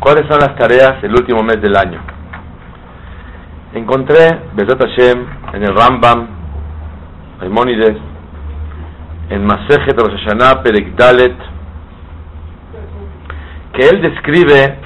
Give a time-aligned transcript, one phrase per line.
[0.00, 2.00] ¿Cuáles son las tareas del último mes del año?
[3.74, 6.26] Encontré Bezat Hashem en el Rambam,
[7.38, 7.98] Maimónides,
[9.28, 11.36] en Masejet Rosh Hashanah Perek Dalet,
[13.74, 14.78] que él describe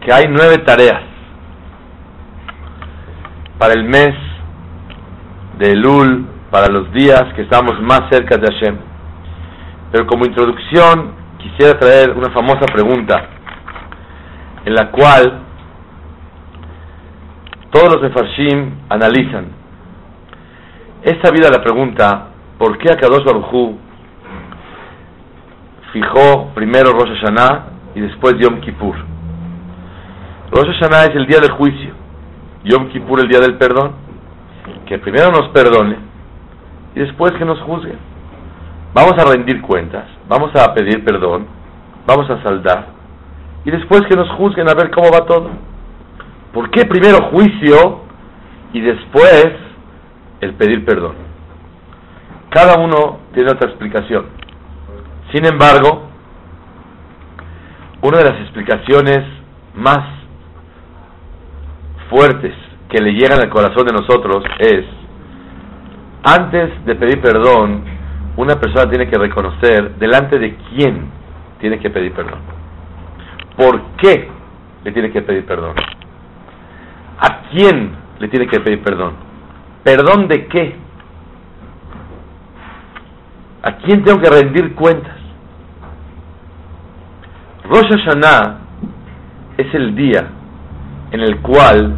[0.00, 1.02] que hay nueve tareas
[3.58, 4.14] para el mes
[5.58, 8.78] de Elul, para los días que estamos más cerca de Hashem.
[9.92, 13.33] Pero como introducción quisiera traer una famosa pregunta
[14.64, 15.40] en la cual
[17.70, 19.46] todos los Mefarshim analizan.
[21.02, 23.74] Es sabida la pregunta, ¿por qué Akadosh Baruj
[25.92, 28.96] fijó primero Rosh Hashanah y después Yom Kippur?
[30.50, 31.92] Rosh Hashanah es el día del juicio,
[32.64, 34.02] Yom Kippur el día del perdón.
[34.86, 35.96] Que primero nos perdone
[36.94, 37.96] y después que nos juzgue.
[38.94, 41.46] Vamos a rendir cuentas, vamos a pedir perdón,
[42.06, 42.93] vamos a saldar
[43.64, 45.50] y después que nos juzguen a ver cómo va todo.
[46.52, 48.02] ¿Por qué primero juicio
[48.72, 49.52] y después
[50.40, 51.14] el pedir perdón?
[52.50, 54.26] Cada uno tiene otra explicación.
[55.32, 56.08] Sin embargo,
[58.02, 59.24] una de las explicaciones
[59.74, 60.06] más
[62.10, 62.54] fuertes
[62.88, 64.84] que le llegan al corazón de nosotros es,
[66.22, 67.82] antes de pedir perdón,
[68.36, 71.10] una persona tiene que reconocer delante de quién
[71.58, 72.63] tiene que pedir perdón.
[73.56, 74.28] ¿Por qué
[74.84, 75.74] le tiene que pedir perdón?
[77.18, 79.14] ¿A quién le tiene que pedir perdón?
[79.82, 80.76] ¿Perdón de qué?
[83.62, 85.16] ¿A quién tengo que rendir cuentas?
[87.68, 88.58] Rosh Hashanah
[89.56, 90.28] es el día
[91.12, 91.96] en el cual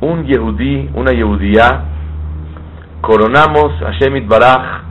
[0.00, 1.84] un Yehudí, una Yehudía,
[3.00, 4.82] coronamos a Shemit Baraj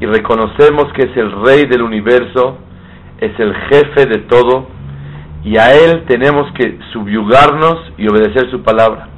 [0.00, 2.58] y reconocemos que es el rey del universo,
[3.18, 4.68] es el jefe de todo,
[5.42, 9.08] y a él tenemos que subyugarnos y obedecer su palabra.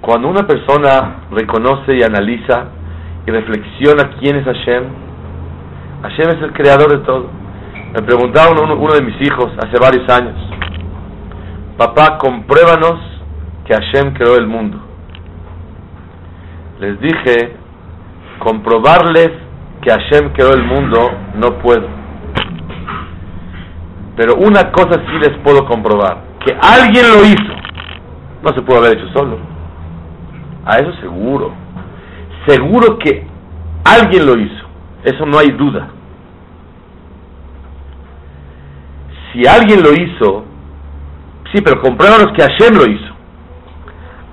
[0.00, 2.66] Cuando una persona reconoce y analiza
[3.26, 4.84] y reflexiona quién es Hashem,
[6.02, 7.30] Hashem es el creador de todo.
[7.94, 10.34] Me preguntaba uno, uno de mis hijos hace varios años,
[11.78, 13.00] papá, compruébanos
[13.64, 14.78] que Hashem creó el mundo.
[16.80, 17.56] Les dije,
[18.40, 19.30] comprobarles
[19.80, 22.03] que Hashem creó el mundo no puedo.
[24.16, 27.54] Pero una cosa sí les puedo comprobar, que alguien lo hizo.
[28.42, 29.38] No se puede haber hecho solo.
[30.64, 31.52] A eso seguro.
[32.46, 33.26] Seguro que
[33.84, 34.64] alguien lo hizo.
[35.02, 35.88] Eso no hay duda.
[39.32, 40.44] Si alguien lo hizo,
[41.52, 43.14] sí, pero compruébanos que Hashem lo hizo.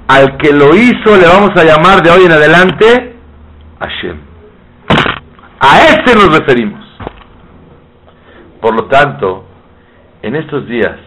[0.08, 3.16] Al que lo hizo le vamos a llamar de hoy en adelante
[3.80, 4.18] Hashem.
[5.59, 6.81] A este nos referimos.
[8.59, 9.46] Por lo tanto,
[10.22, 10.98] en estos días,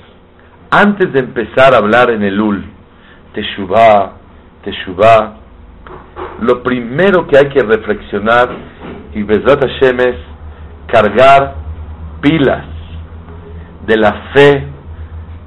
[0.70, 2.64] antes de empezar a hablar en el Ul,
[3.32, 4.12] Teshuvah,
[4.64, 5.34] Teshuvah,
[6.40, 8.48] lo primero que hay que reflexionar
[9.14, 10.16] y Bezrat Hashem es
[10.86, 11.54] cargar
[12.20, 12.66] pilas
[13.86, 14.66] de la fe,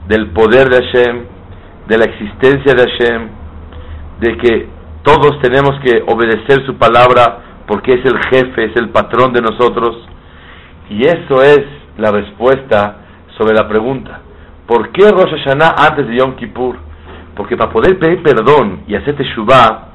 [0.08, 1.24] del poder de Hashem,
[1.88, 3.28] de la existencia de Hashem,
[4.22, 4.70] de que
[5.04, 10.08] todos tenemos que obedecer su palabra porque es el jefe, es el patrón de nosotros.
[10.90, 11.60] Y eso es
[11.98, 13.07] la respuesta
[13.38, 14.22] sobre la pregunta.
[14.68, 16.76] ¿Por qué Rosh Hashanah antes de Yom Kippur?
[17.36, 19.88] Porque para poder pedir perdón y hacer Teshuvah,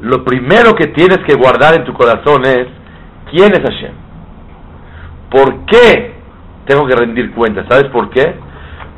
[0.00, 2.66] lo primero que tienes que guardar en tu corazón es
[3.30, 3.92] ¿quién es Hashem?
[5.30, 6.14] ¿Por qué
[6.66, 7.66] tengo que rendir cuentas?
[7.68, 8.34] ¿Sabes por qué?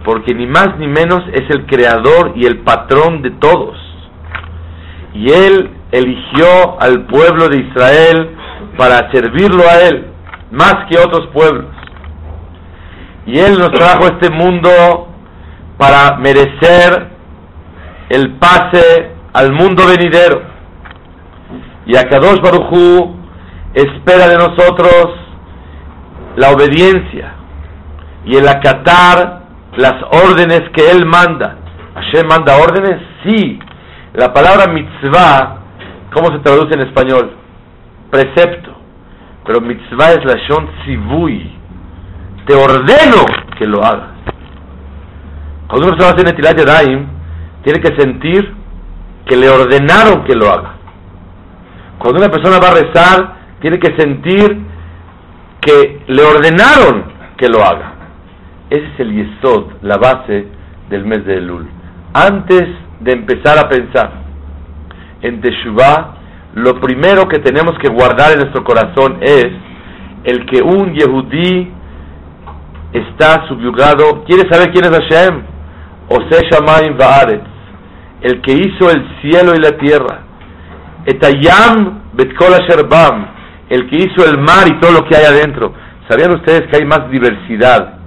[0.05, 3.77] Porque ni más ni menos es el creador y el patrón de todos.
[5.15, 8.31] Y él eligió al pueblo de Israel
[8.77, 10.07] para servirlo a él,
[10.51, 11.76] más que otros pueblos.
[13.27, 14.71] Y Él nos trajo a este mundo
[15.77, 17.11] para merecer
[18.09, 20.43] el pase al mundo venidero.
[21.87, 23.17] Y a Kadosh Barujú
[23.75, 25.09] espera de nosotros
[26.37, 27.35] la obediencia
[28.25, 29.43] y el acatar
[29.77, 31.57] las órdenes que Él manda.
[31.95, 33.01] ¿Hashem manda órdenes?
[33.25, 33.59] Sí.
[34.15, 35.59] La palabra mitzvah,
[36.13, 37.33] ¿cómo se traduce en español?
[38.11, 38.71] Precepto.
[39.45, 41.57] Pero mitzvah es la shon tzivui
[42.47, 43.25] te ordeno
[43.59, 44.17] que lo hagas.
[45.69, 47.07] Cuando una persona hace Netilat Yadayim,
[47.65, 48.55] tiene que sentir
[49.27, 50.77] que le ordenaron que lo haga.
[51.99, 54.59] Cuando una persona va a rezar, tiene que sentir
[55.61, 57.05] que le ordenaron
[57.37, 57.95] que lo haga.
[58.71, 60.47] Ese es el yesod, la base
[60.89, 61.69] del mes de Elul.
[62.15, 62.69] Antes
[63.01, 64.11] de empezar a pensar
[65.23, 66.15] en Teshuvah,
[66.55, 69.49] lo primero que tenemos que guardar en nuestro corazón es
[70.25, 71.73] el que un Yehudí
[72.97, 74.25] está subyugado.
[74.25, 75.43] ¿Quiere saber quién es Hashem?
[76.09, 77.45] Ose Shamayim Vaaretz,
[78.23, 80.23] el que hizo el cielo y la tierra.
[81.05, 83.27] Etayam Betkol Sherbam,
[83.69, 85.73] el que hizo el mar y todo lo que hay adentro.
[86.09, 87.99] ¿Sabían ustedes que hay más diversidad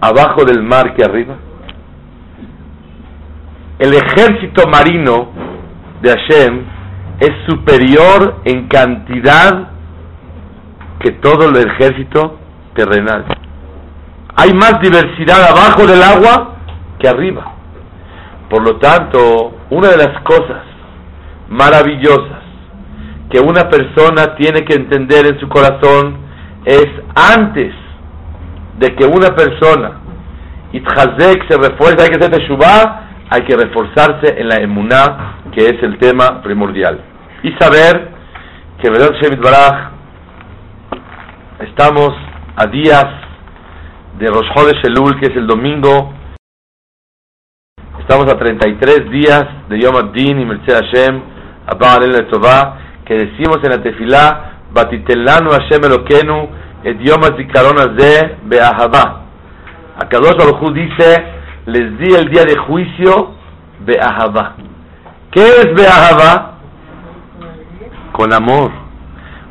[0.00, 1.36] abajo del mar que arriba?
[3.78, 5.30] El ejército marino
[6.02, 6.62] de Hashem
[7.20, 9.68] es superior en cantidad
[11.00, 12.39] que todo el ejército
[12.74, 13.24] terrenal.
[14.36, 16.56] Hay más diversidad abajo del agua
[16.98, 17.54] que arriba.
[18.48, 20.62] Por lo tanto, una de las cosas
[21.48, 22.40] maravillosas
[23.30, 26.18] que una persona tiene que entender en su corazón
[26.64, 27.72] es antes
[28.78, 30.00] de que una persona
[30.72, 35.82] itchazek se refuerce, hay que hacer teshuvah, hay que reforzarse en la emuná, que es
[35.82, 37.00] el tema primordial.
[37.42, 38.10] Y saber
[38.82, 39.90] que Vedot Shemit Baraj
[41.60, 42.14] estamos
[42.60, 43.06] a días
[44.18, 46.12] de Rosh Chodesh Elul, que es el domingo.
[48.00, 51.22] Estamos a 33 días de Yom Ad-Din y Merced Hashem,
[51.66, 51.98] Abba
[52.30, 56.48] Tová, que decimos en la tefilá, Batitelanu Hashem Elokenu,
[56.84, 59.22] et Yom HaZikaron Azeh Be'ahavá.
[59.98, 61.24] Akadosh Baruch dice,
[61.64, 63.36] les di el día de juicio
[63.86, 64.56] Be'ahavá.
[65.30, 66.58] ¿Qué es Be'ahavá?
[68.12, 68.70] Con amor.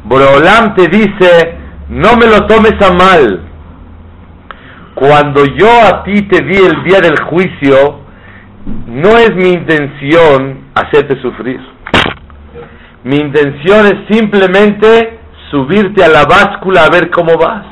[0.03, 1.58] Boreolam te dice,
[1.89, 3.41] no me lo tomes a mal.
[4.93, 8.01] Cuando yo a ti te di el día del juicio,
[8.87, 11.59] no es mi intención hacerte sufrir.
[13.03, 15.19] Mi intención es simplemente
[15.49, 17.65] subirte a la báscula a ver cómo vas.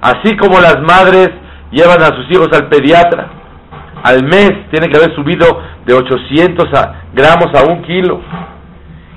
[0.00, 1.30] Así como las madres
[1.70, 3.28] llevan a sus hijos al pediatra,
[4.04, 5.46] al mes tiene que haber subido
[5.84, 6.66] de 800
[7.12, 8.20] gramos a un kilo.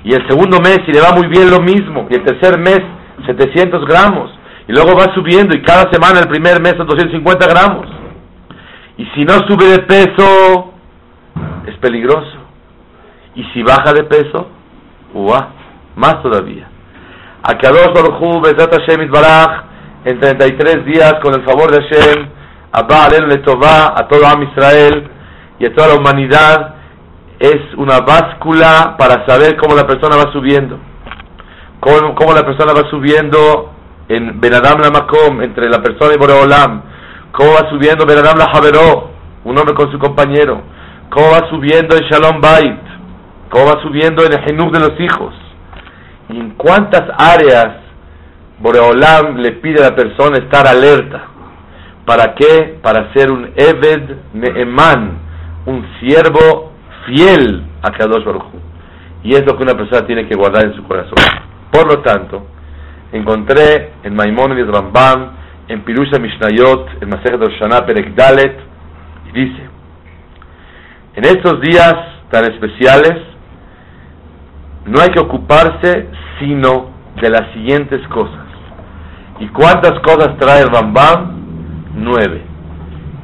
[0.02, 2.08] Y el segundo mes, si le va muy bien, lo mismo.
[2.10, 2.80] Y el tercer mes,
[3.30, 4.30] 700 gramos.
[4.68, 7.86] Y luego va subiendo y cada semana, el primer mes, a 250 gramos.
[8.96, 10.72] Y si no sube de peso,
[11.66, 12.38] es peligroso.
[13.34, 14.48] Y si baja de peso,
[15.96, 16.68] más todavía.
[17.42, 19.64] Akadosh Baruchu Bezat Hashem Baraj
[20.04, 22.28] en 33 días con el favor de Hashem
[22.72, 25.08] Abba Alel Letová a todo Am Israel
[25.58, 26.74] y a toda la humanidad
[27.38, 30.78] es una báscula para saber cómo la persona va subiendo
[31.80, 33.72] cómo, cómo la persona va subiendo
[34.08, 36.82] en Benadam la Makom entre la persona y Boreolam
[37.32, 39.10] cómo va subiendo Benadam la Javeró
[39.44, 40.62] un hombre con su compañero
[41.10, 42.90] cómo va subiendo en Shalom Bait
[43.50, 45.34] cómo va subiendo en el genú de los hijos,
[46.28, 47.76] y en cuántas áreas
[48.60, 51.24] Boreolam le pide a la persona estar alerta.
[52.04, 52.78] ¿Para qué?
[52.82, 55.18] Para ser un Eved Neeman,
[55.66, 56.72] un siervo
[57.06, 58.44] fiel a Kadosh Baruj
[59.22, 61.14] Y es lo que una persona tiene que guardar en su corazón.
[61.70, 62.46] Por lo tanto,
[63.12, 65.32] encontré en Maimonides Rambam,
[65.68, 68.58] en Pirusha Mishnayot, en Masechet Shana Perek Dalet,
[69.28, 69.62] y dice,
[71.14, 71.94] en estos días
[72.30, 73.16] tan especiales,
[74.86, 76.08] no hay que ocuparse
[76.38, 78.46] sino de las siguientes cosas.
[79.38, 81.40] ¿Y cuántas cosas trae Rambam?
[81.94, 82.42] Nueve.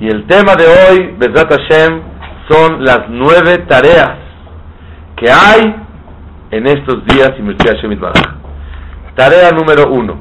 [0.01, 2.01] Y el tema de hoy, Bezat Hashem,
[2.49, 4.19] son las nueve tareas
[5.17, 5.75] que hay
[6.51, 7.99] en estos días y Hashem
[9.17, 10.19] Tarea número uno.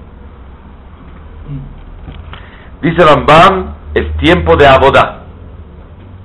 [2.82, 5.24] Dice Rambam, es tiempo de aboda,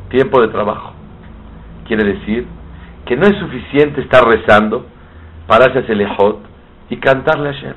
[0.09, 0.93] tiempo de trabajo.
[1.89, 2.47] Quiere decir
[3.07, 4.87] que no es suficiente estar rezando,
[5.49, 6.09] pararse hacia el
[6.91, 7.75] y cantarle a Hashem.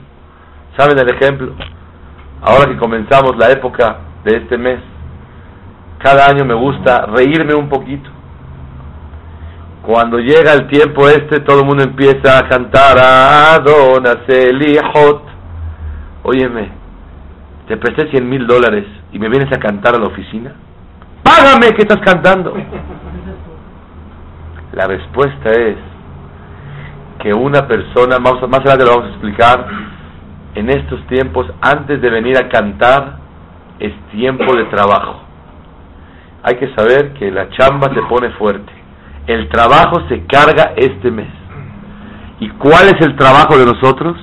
[0.78, 1.54] ¿Saben el ejemplo?
[2.44, 4.80] Ahora que comenzamos la época de este mes,
[5.98, 8.12] cada año me gusta reírme un poquito.
[9.86, 15.24] Cuando llega el tiempo este, todo el mundo empieza a cantar Adonas Elijot.
[16.24, 16.70] Óyeme,
[17.68, 20.54] te presté 100 mil dólares y me vienes a cantar a la oficina.
[21.22, 22.54] Págame que estás cantando.
[24.74, 25.76] La respuesta es,
[27.24, 29.68] que una persona, más, más adelante lo vamos a explicar,
[30.56, 33.18] en estos tiempos, antes de venir a cantar,
[33.80, 35.22] es tiempo de trabajo.
[36.44, 38.83] Hay que saber que la chamba se pone fuerte.
[39.28, 41.30] El trabajo se carga este mes.
[42.40, 44.18] ¿Y cuál es el trabajo de nosotros?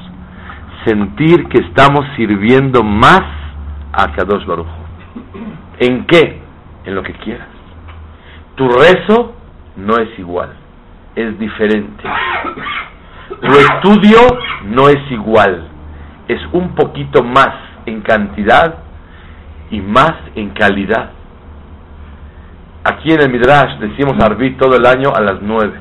[0.84, 3.22] Sentir que estamos sirviendo más
[3.92, 4.66] a Kadosh Baruj.
[5.78, 6.40] ¿En qué?
[6.84, 7.48] En lo que quieras.
[8.56, 9.34] Tu rezo
[9.76, 10.50] no es igual,
[11.16, 12.04] es diferente.
[13.40, 14.18] Tu estudio
[14.64, 15.68] no es igual,
[16.28, 17.54] es un poquito más
[17.86, 18.80] en cantidad
[19.70, 21.12] y más en calidad.
[22.82, 25.72] Aquí en el Midrash decimos Arbit todo el año a las 9.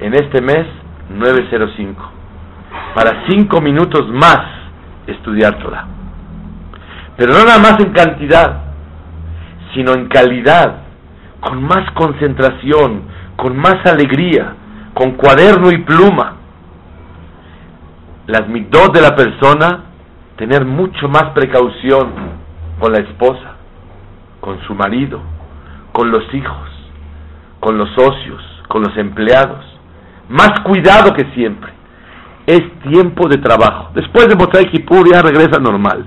[0.00, 0.66] En este mes,
[1.12, 1.94] 9.05.
[2.94, 4.40] Para 5 minutos más
[5.06, 5.86] estudiar Torah.
[7.18, 8.62] Pero no nada más en cantidad,
[9.74, 10.78] sino en calidad,
[11.40, 13.02] con más concentración,
[13.36, 14.54] con más alegría,
[14.94, 16.36] con cuaderno y pluma.
[18.28, 19.84] Las midot de la persona,
[20.36, 22.12] tener mucho más precaución
[22.80, 23.56] con la esposa,
[24.40, 25.20] con su marido,
[25.96, 26.68] con los hijos,
[27.58, 29.64] con los socios, con los empleados.
[30.28, 31.72] Más cuidado que siempre.
[32.46, 32.60] Es
[32.90, 33.92] tiempo de trabajo.
[33.94, 36.04] Después de Motzai Kippur ya regresa normal.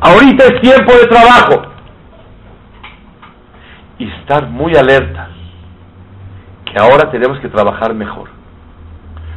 [0.00, 1.62] Ahorita es tiempo de trabajo.
[4.00, 5.28] Y estar muy alertas.
[6.64, 8.28] Que ahora tenemos que trabajar mejor.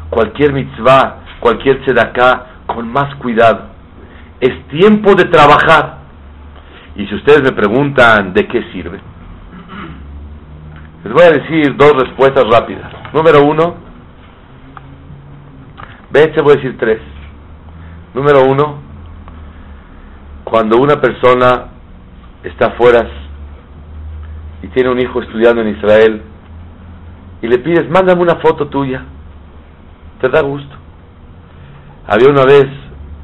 [0.10, 3.68] Cualquier mitzvah, cualquier tzedakah, con más cuidado.
[4.42, 6.00] Es tiempo de trabajar.
[6.96, 9.00] Y si ustedes me preguntan de qué sirve,
[11.04, 12.92] les voy a decir dos respuestas rápidas.
[13.14, 13.76] Número uno,
[16.14, 17.00] se voy a decir tres.
[18.14, 18.80] Número uno,
[20.44, 21.68] cuando una persona
[22.44, 23.08] está afuera
[24.62, 26.22] y tiene un hijo estudiando en Israel
[27.42, 29.04] y le pides, mándame una foto tuya,
[30.20, 30.76] te da gusto.
[32.08, 32.68] Había una vez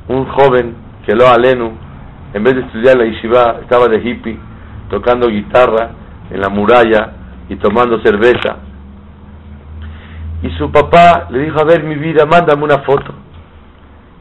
[0.07, 1.73] un joven que lo alenu,
[2.33, 4.39] en vez de estudiar la yeshiva, estaba de hippie,
[4.89, 5.89] tocando guitarra
[6.29, 7.14] en la muralla
[7.49, 8.57] y tomando cerveza.
[10.43, 13.13] Y su papá le dijo, a ver mi vida, mándame una foto.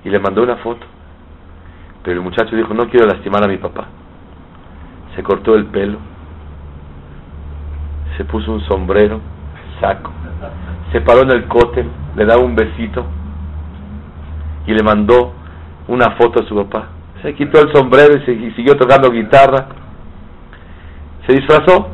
[0.04, 0.86] Y le mandó una foto.
[2.02, 3.86] Pero el muchacho dijo, no quiero lastimar a mi papá.
[5.16, 5.98] Se cortó el pelo,
[8.16, 9.20] se puso un sombrero,
[9.80, 10.10] saco,
[10.92, 13.04] se paró en el cótem, le daba un besito
[14.66, 15.32] y le mandó
[15.88, 16.88] una foto a su papá.
[17.22, 19.66] Se quitó el sombrero y, siguió tocando guitarra.
[21.26, 21.88] Se disfrazó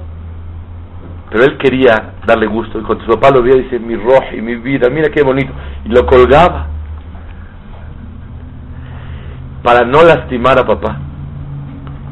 [1.30, 2.78] pero él quería darle gusto.
[2.78, 5.52] Y cuando su papá lo vio, dice, mi y mi vida, mira qué bonito.
[5.84, 6.66] Y lo colgaba.
[9.62, 10.98] Para no lastimar a papá.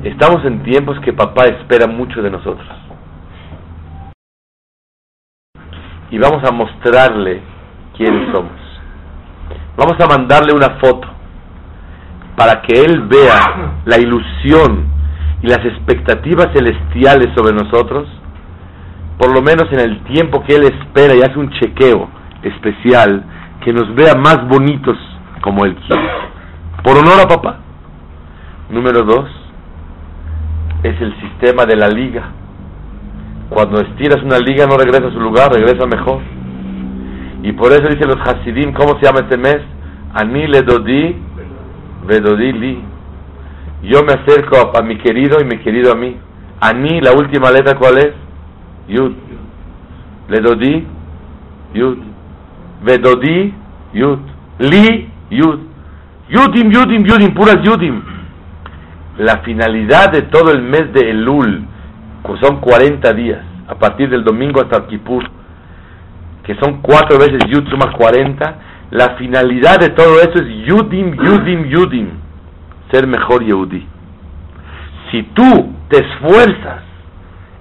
[0.04, 2.66] Estamos en tiempos que papá espera mucho de nosotros.
[6.10, 7.42] Y vamos a mostrarle
[7.96, 8.52] quiénes somos.
[9.76, 11.08] Vamos a mandarle una foto
[12.36, 14.86] para que él vea la ilusión
[15.42, 18.08] y las expectativas celestiales sobre nosotros
[19.18, 22.08] por lo menos en el tiempo que Él espera y hace un chequeo
[22.42, 23.24] especial,
[23.64, 24.96] que nos vea más bonitos
[25.42, 26.08] como Él quiere.
[26.84, 27.58] Por honor a papá.
[28.70, 29.28] Número dos,
[30.84, 32.30] es el sistema de la liga.
[33.48, 36.20] Cuando estiras una liga no regresa a su lugar, regresa mejor.
[37.42, 39.58] Y por eso dicen los Hasidim, ¿cómo se llama este mes?
[40.14, 41.16] Ani le dodi,
[42.06, 42.82] vedodi li.
[43.82, 46.16] Yo me acerco a, a mi querido y mi querido a mí.
[46.60, 48.27] Ani, la última letra, ¿cuál es?
[48.88, 49.12] Yud.
[50.28, 50.86] Ledodi,
[51.74, 51.98] Yud.
[52.82, 53.54] Vedodi,
[53.92, 54.20] Yud.
[54.58, 55.60] Li, Yud.
[56.28, 58.02] Yudim, Yudim, Yudim, puras Yudim.
[59.18, 61.64] La finalidad de todo el mes de Elul,
[62.24, 65.00] que son 40 días, a partir del domingo hasta el
[66.44, 68.54] que son cuatro veces Yud más 40,
[68.90, 72.08] la finalidad de todo eso es Yudim, Yudim, Yudim,
[72.90, 73.86] ser mejor Yehudi.
[75.10, 76.87] Si tú te esfuerzas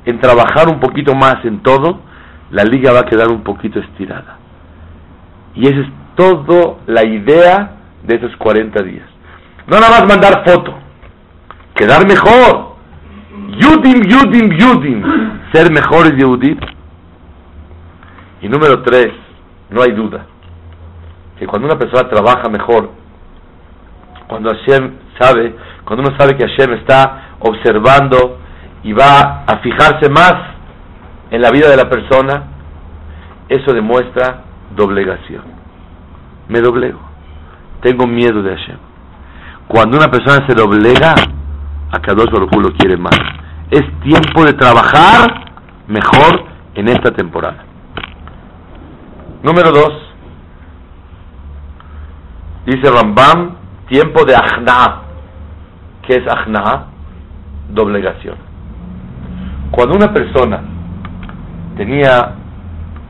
[0.07, 1.99] en trabajar un poquito más en todo,
[2.51, 4.37] la liga va a quedar un poquito estirada.
[5.53, 7.71] Y esa es toda la idea
[8.03, 9.05] de esos 40 días.
[9.67, 10.73] No nada más mandar foto,
[11.75, 12.77] quedar mejor.
[13.59, 15.03] Yudim, Yudim, Yudim.
[15.51, 16.57] Ser mejores Yehudim.
[18.41, 19.11] Y número tres,
[19.69, 20.25] no hay duda,
[21.37, 22.91] que cuando una persona trabaja mejor,
[24.27, 28.39] cuando Hashem sabe, cuando uno sabe que Hashem está observando
[28.83, 30.33] y va a fijarse más
[31.31, 32.43] en la vida de la persona,
[33.49, 34.43] eso demuestra
[34.75, 35.43] doblegación.
[36.47, 36.99] Me doblego.
[37.81, 38.77] Tengo miedo de Hashem.
[39.67, 41.13] Cuando una persona se doblega,
[41.91, 43.17] a cada dos lo quiere más.
[43.69, 45.51] Es tiempo de trabajar
[45.87, 47.65] mejor en esta temporada.
[49.43, 49.93] Número dos,
[52.65, 53.55] dice Rambam,
[53.87, 55.01] tiempo de ajna.
[56.03, 56.87] ¿Qué es ajna?
[57.69, 58.46] Doblegación.
[59.71, 60.61] Cuando una persona
[61.75, 62.33] tenía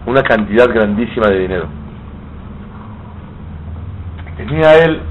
[0.06, 1.68] una cantidad grandísima de dinero,
[4.38, 5.02] tenía él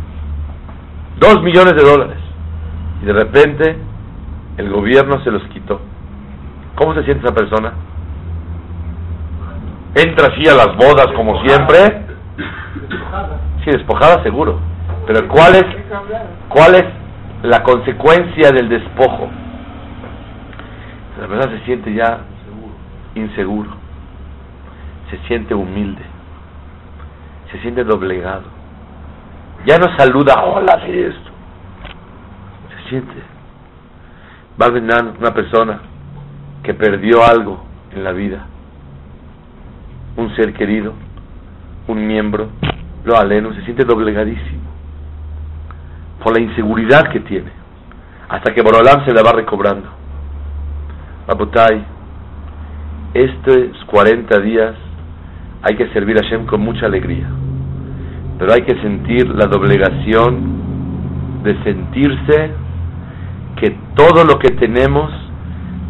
[1.19, 2.19] dos millones de dólares,
[3.03, 3.76] y de repente
[4.57, 5.81] el gobierno se los quitó.
[6.76, 7.73] ¿Cómo se siente esa persona?
[9.95, 12.05] Entra así a las bodas como siempre.
[13.65, 14.59] Sí, despojada seguro.
[15.07, 15.65] Pero ¿cuál es,
[16.49, 16.85] cuál es
[17.43, 19.31] la consecuencia del despojo?
[21.20, 22.20] La persona se siente ya
[23.14, 23.70] inseguro.
[25.11, 26.02] Se siente humilde.
[27.50, 28.44] Se siente doblegado.
[29.64, 31.30] Ya no saluda, hola, sí esto.
[32.68, 33.14] Se siente.
[34.61, 35.80] Va venir una persona
[36.62, 38.46] que perdió algo en la vida
[40.16, 40.94] un ser querido,
[41.88, 42.49] un miembro,
[43.04, 44.66] lo aleno, se siente doblegadísimo
[46.23, 47.52] por la inseguridad que tiene,
[48.28, 49.88] hasta que Borolam se la va recobrando.
[51.26, 51.85] Rabotai,
[53.14, 54.75] estos 40 días
[55.62, 57.26] hay que servir a Hashem con mucha alegría,
[58.38, 62.50] pero hay que sentir la doblegación de sentirse
[63.56, 65.11] que todo lo que tenemos,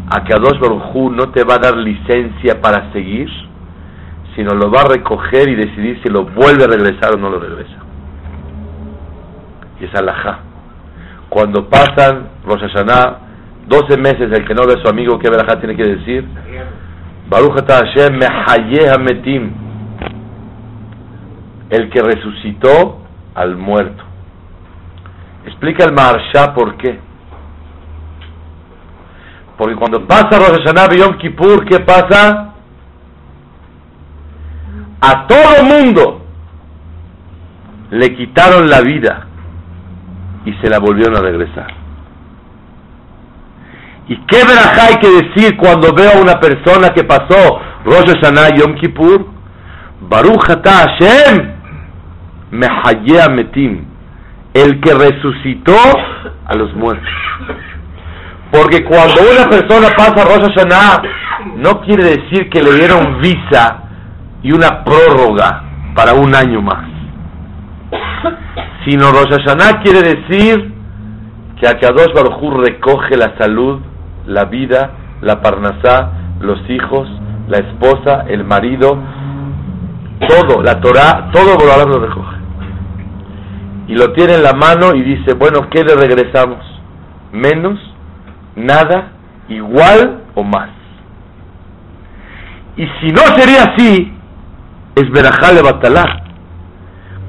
[0.09, 3.29] a Kadosh Baruj no te va a dar licencia para seguir,
[4.35, 7.39] sino lo va a recoger y decidir si lo vuelve a regresar o no lo
[7.39, 7.77] regresa.
[9.81, 10.39] Y es alajá.
[11.29, 13.26] Cuando pasan Rosh Hashanah,
[13.67, 16.25] 12 meses el que no ve a su amigo, ¿qué verajá tiene que decir?
[17.29, 18.19] Baruch Hashem
[19.03, 19.51] metim.
[21.69, 23.01] El que resucitó
[23.35, 24.03] al muerto.
[25.45, 26.99] Explica el Maharsha por qué.
[29.57, 32.47] Porque cuando pasa Rosh Hashanah Yom Kippur, ¿qué pasa?
[35.01, 36.21] a todo mundo
[37.91, 39.27] le quitaron la vida
[40.45, 41.86] y se la volvieron a regresar.
[44.09, 48.55] ¿Y qué verajá hay que decir cuando veo a una persona que pasó Rosh Hashanah
[48.55, 49.27] Yom Kippur?
[50.01, 51.51] Baruch Ata Hashem
[52.51, 53.83] Mehayea Metim,
[54.53, 55.75] el que resucitó
[56.45, 57.09] a los muertos.
[58.51, 61.01] Porque cuando una persona pasa Rosh Hashanah,
[61.57, 63.83] no quiere decir que le dieron visa
[64.41, 66.85] y una prórroga para un año más.
[68.85, 70.73] Sino Rosh Hashanah quiere decir
[71.59, 73.81] que Akadosh Baruj recoge la salud,
[74.27, 77.07] la vida, la parnasá, los hijos,
[77.47, 78.97] la esposa, el marido,
[80.27, 82.37] todo, la Torah, todo Borolam lo recoge.
[83.87, 86.59] Y lo tiene en la mano y dice, bueno, ¿qué le regresamos?
[87.31, 87.79] ¿Menos?
[88.55, 89.11] ¿Nada?
[89.47, 90.69] ¿Igual o más?
[92.75, 94.13] Y si no sería así,
[94.95, 96.23] es verajá le batalá.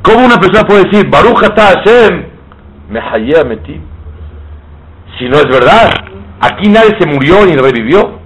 [0.02, 2.24] ¿Cómo una persona puede decir, Baruch Hashem,
[2.90, 3.82] me metim?
[5.18, 5.90] Si no es verdad,
[6.40, 8.18] aquí nadie se murió ni revivió.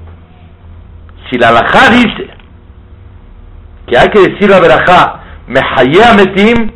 [1.30, 2.30] Si la alajá dice
[3.86, 5.60] que hay que decir la verajá, me
[6.16, 6.70] metim,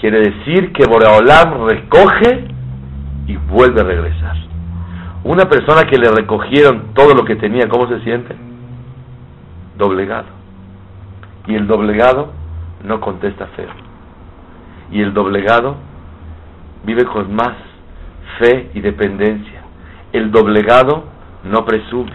[0.00, 2.46] quiere decir que Boreolam recoge
[3.26, 4.36] y vuelve a regresar.
[5.24, 8.34] Una persona que le recogieron todo lo que tenía, ¿cómo se siente?
[9.76, 10.26] Doblegado.
[11.46, 12.32] Y el doblegado
[12.84, 13.70] no contesta feo.
[14.90, 15.76] Y el doblegado
[16.84, 17.54] vive con más
[18.38, 19.61] fe y dependencia.
[20.12, 21.04] El doblegado
[21.44, 22.12] no presume.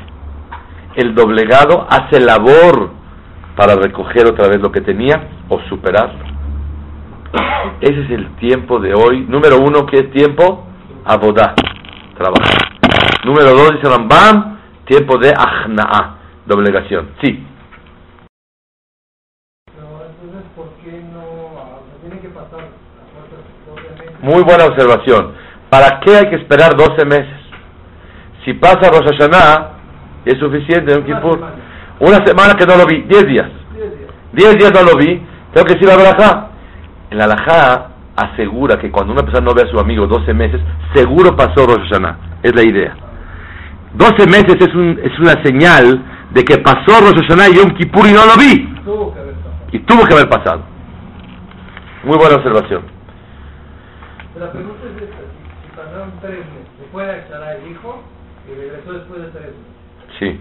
[0.95, 2.91] El doblegado hace labor
[3.55, 6.25] para recoger otra vez lo que tenía o superarlo.
[7.81, 9.25] Ese es el tiempo de hoy.
[9.27, 10.65] Número uno, ¿qué es tiempo?
[11.05, 11.55] Abodá,
[12.15, 12.57] trabajar.
[13.25, 17.09] Número dos, dice Rambam, tiempo de ajna'a, doblegación.
[17.21, 17.45] Sí.
[24.21, 25.33] Muy buena observación.
[25.69, 27.46] ¿Para qué hay que esperar 12 meses?
[28.47, 29.71] Si pasa Rosh Hashanah,
[30.23, 31.37] es suficiente en Kippur.
[31.99, 33.49] Una semana que no lo vi, 10 días.
[34.31, 35.21] 10 días no lo vi,
[35.53, 36.47] tengo que decir la verajá.
[37.09, 40.61] El alajá asegura que cuando una persona no ve a su amigo 12 meses,
[40.93, 42.17] seguro pasó Rosh Hashanah.
[42.41, 42.95] Es la idea.
[43.95, 48.07] 12 meses es, un, es una señal de que pasó Rosh Hashanah y Yom Kippur
[48.07, 48.73] y no lo vi.
[49.73, 50.61] Y tuvo que haber pasado.
[52.05, 52.83] Muy buena observación.
[54.39, 58.03] La pregunta es esta, si, pasaron tres meses, ¿se puede aclarar el hijo
[58.49, 59.51] y regresó después de tres?
[60.19, 60.39] Sí.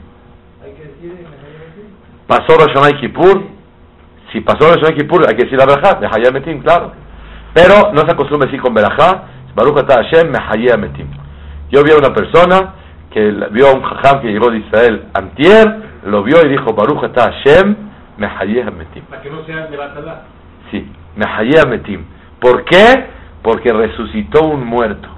[0.65, 1.27] Hay que decir
[2.27, 3.43] Pasó Rosh Kippur,
[4.33, 6.93] si pasó Rosh Kippur, hay que decir la verajá, Mehayah Metim, claro.
[7.55, 11.09] Pero no se acostumbra decir con verajá, Baruch Ata Hashem, Mehayah Metim.
[11.71, 12.75] Yo vi a una persona
[13.11, 17.05] que vio a un jajam que llegó de Israel antier, lo vio y dijo, Baruch
[17.05, 17.77] Ata Hashem,
[18.19, 19.05] Mehayah Metim.
[19.05, 20.23] Para que no sea de Batalá.
[20.71, 22.05] Sí, Mehayah Metim.
[22.41, 23.17] ¿Por qué?
[23.47, 25.09] porque resucitó un muerto,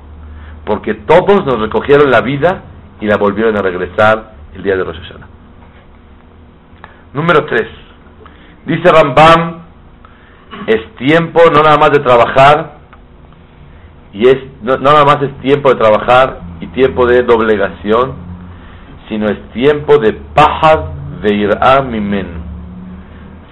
[0.67, 2.63] porque todos nos recogieron la vida
[3.01, 5.29] y la volvieron a regresar el día de Rosh Hashanah.
[7.15, 7.63] Número 3.
[8.67, 9.63] Dice Rambam,
[10.67, 12.79] es tiempo no nada más de trabajar,
[14.13, 18.15] y es no, nada más es tiempo de trabajar y tiempo de doblegación,
[19.09, 20.81] sino es tiempo de pajad
[21.23, 22.27] veirá mimen,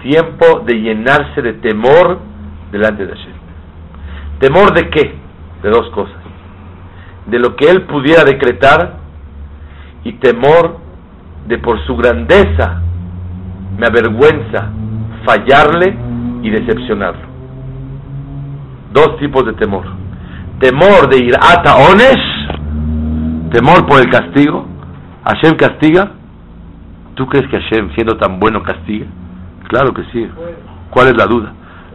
[0.03, 2.19] tiempo de llenarse de temor
[2.73, 3.33] delante de Hashem.
[4.41, 5.15] ¿Temor de qué?
[5.63, 6.17] De dos cosas.
[7.27, 9.06] De lo que él pudiera decretar
[10.07, 10.79] y temor
[11.49, 12.81] de por su grandeza
[13.77, 14.71] me avergüenza
[15.25, 15.97] fallarle
[16.43, 17.27] y decepcionarlo.
[18.93, 19.85] Dos tipos de temor.
[20.61, 22.17] Temor de ir a taones,
[23.51, 24.65] temor por el castigo.
[25.25, 26.13] Hashem castiga.
[27.17, 29.07] ¿Tú crees que Hashem, siendo tan bueno, castiga?
[29.69, 30.31] Claro que sí.
[30.91, 31.53] ¿Cuál es la duda?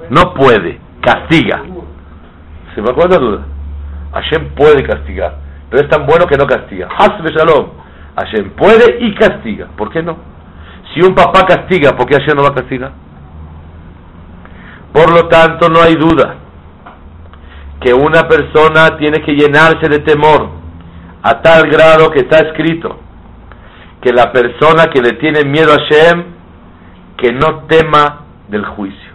[0.10, 1.62] No puede, castiga.
[2.76, 3.42] ¿Se me acuerda la duda?
[4.12, 5.38] Hashem puede castigar,
[5.70, 6.90] pero es tan bueno que no castiga.
[6.98, 7.82] Hasbe Shalom.
[8.16, 9.68] Hashem puede y castiga.
[9.78, 10.18] ¿Por qué no?
[10.94, 12.92] Si un papá castiga, ¿por qué Hashem no va a castigar?
[14.94, 16.36] Por lo tanto, no hay duda
[17.80, 20.50] que una persona tiene que llenarse de temor
[21.24, 23.00] a tal grado que está escrito
[24.02, 26.24] que la persona que le tiene miedo a Hashem,
[27.18, 29.12] que no tema del juicio.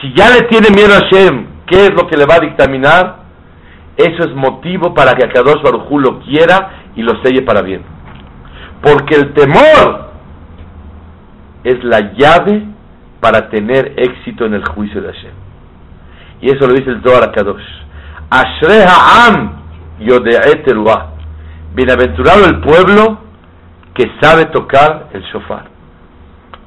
[0.00, 3.20] Si ya le tiene miedo a Hashem, ¿qué es lo que le va a dictaminar?
[3.96, 7.82] Eso es motivo para que Akadosh Baruj lo quiera y lo selle para bien.
[8.82, 10.10] Porque el temor
[11.64, 12.64] es la llave
[13.20, 15.32] para tener éxito en el juicio de Hashem.
[16.40, 17.62] Y eso lo dice el Zohar Akadosh.
[18.30, 19.60] Ashreha am
[21.74, 23.18] Bienaventurado el pueblo
[23.94, 25.64] que sabe tocar el shofar.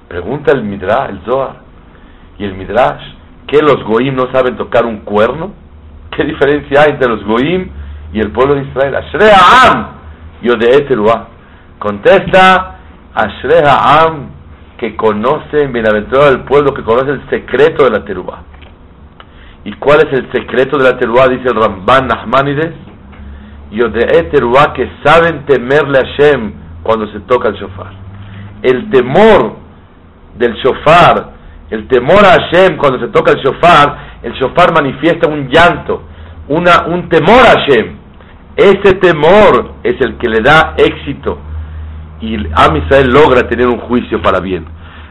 [0.07, 1.55] Pregunta el Midrash, el Zohar
[2.37, 3.01] y el Midrash,
[3.47, 5.51] ¿que los goim no saben tocar un cuerno?
[6.15, 7.69] ¿Qué diferencia hay entre los goim
[8.13, 8.95] y el pueblo de Israel?
[10.49, 11.25] Ashreha am
[11.79, 12.75] Contesta,
[13.13, 14.29] Ashreha am
[14.77, 18.43] que conoce, bienaventurado el pueblo que conoce el secreto de la teruá.
[19.65, 21.27] ¿Y cuál es el secreto de la teruá?
[21.29, 22.73] Dice el Ramban Nahmanides.
[23.71, 26.53] Yodee teruá que saben temerle a Hashem
[26.83, 27.91] cuando se toca el shofar.
[28.61, 29.55] El temor
[30.37, 31.31] del shofar,
[31.69, 36.03] el temor a Hashem cuando se toca el shofar, el shofar manifiesta un llanto,
[36.49, 38.02] una, un temor a Hashem.
[38.55, 41.39] Ese temor es el que le da éxito
[42.23, 44.65] y Am Israel logra tener un juicio para bien.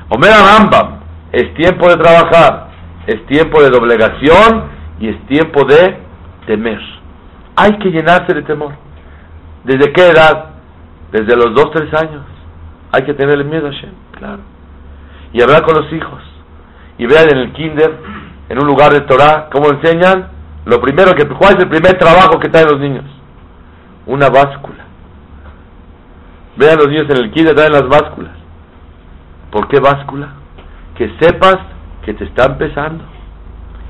[0.08, 1.00] Omer Rambam,
[1.32, 2.68] es tiempo de trabajar,
[3.06, 4.64] es tiempo de doblegación
[4.98, 5.98] y es tiempo de
[6.46, 6.80] temer.
[7.56, 8.72] Hay que llenarse de temor.
[9.64, 10.46] ¿Desde qué edad?
[11.12, 12.22] Desde los dos, tres años.
[12.92, 14.42] Hay que tenerle miedo a Hashem, claro.
[15.32, 16.22] Y hablar con los hijos.
[16.98, 17.98] Y vean en el kinder,
[18.48, 20.28] en un lugar de Torah, cómo enseñan.
[20.64, 23.04] Lo primero que, ¿cuál es el primer trabajo que traen los niños?
[24.06, 24.92] Una báscula
[26.56, 28.32] Vean los niños en el kinder, traen las básculas.
[29.50, 30.28] ¿Por qué báscula?
[30.96, 31.56] Que sepas
[32.04, 33.04] que te está empezando.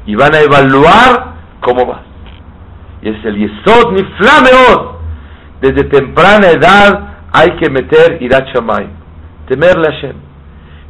[0.07, 2.03] Y van a evaluar cómo vas.
[3.03, 5.01] Y es el Yesod ni flameot.
[5.61, 8.91] Desde temprana edad hay que meter Irat Shamayim.
[9.49, 10.17] Temerle a Hashem.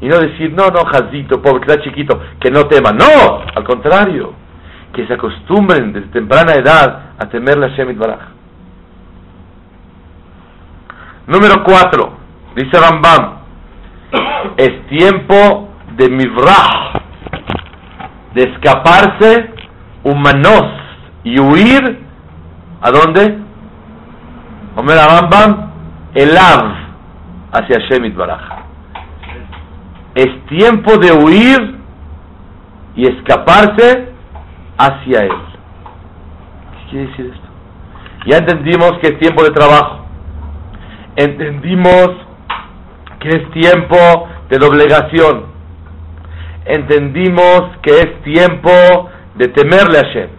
[0.02, 2.92] Y no decir, no, no, Jazito, pobre, que está chiquito, que no tema.
[2.92, 4.34] No, al contrario.
[4.92, 8.41] Que se acostumbren desde temprana edad a temerle a Hashem Baraj.
[11.26, 12.12] Número 4,
[12.56, 13.34] dice Rambam,
[14.56, 17.00] es tiempo de mivrah,
[18.34, 19.54] de escaparse
[20.02, 20.64] humanos
[21.22, 22.00] y huir,
[22.80, 23.38] ¿a dónde?
[24.74, 25.70] Omer Rambam,
[26.14, 26.74] elav,
[27.52, 28.42] hacia Shemit Baraj.
[30.16, 31.78] Es tiempo de huir
[32.96, 34.12] y escaparse
[34.76, 35.32] hacia Él.
[36.72, 37.48] ¿Qué quiere decir esto?
[38.26, 40.01] Ya entendimos que es tiempo de trabajo
[41.16, 42.10] entendimos
[43.20, 43.96] que es tiempo
[44.48, 45.44] de doblegación,
[46.64, 48.70] entendimos que es tiempo
[49.36, 50.30] de temerle a Hashem,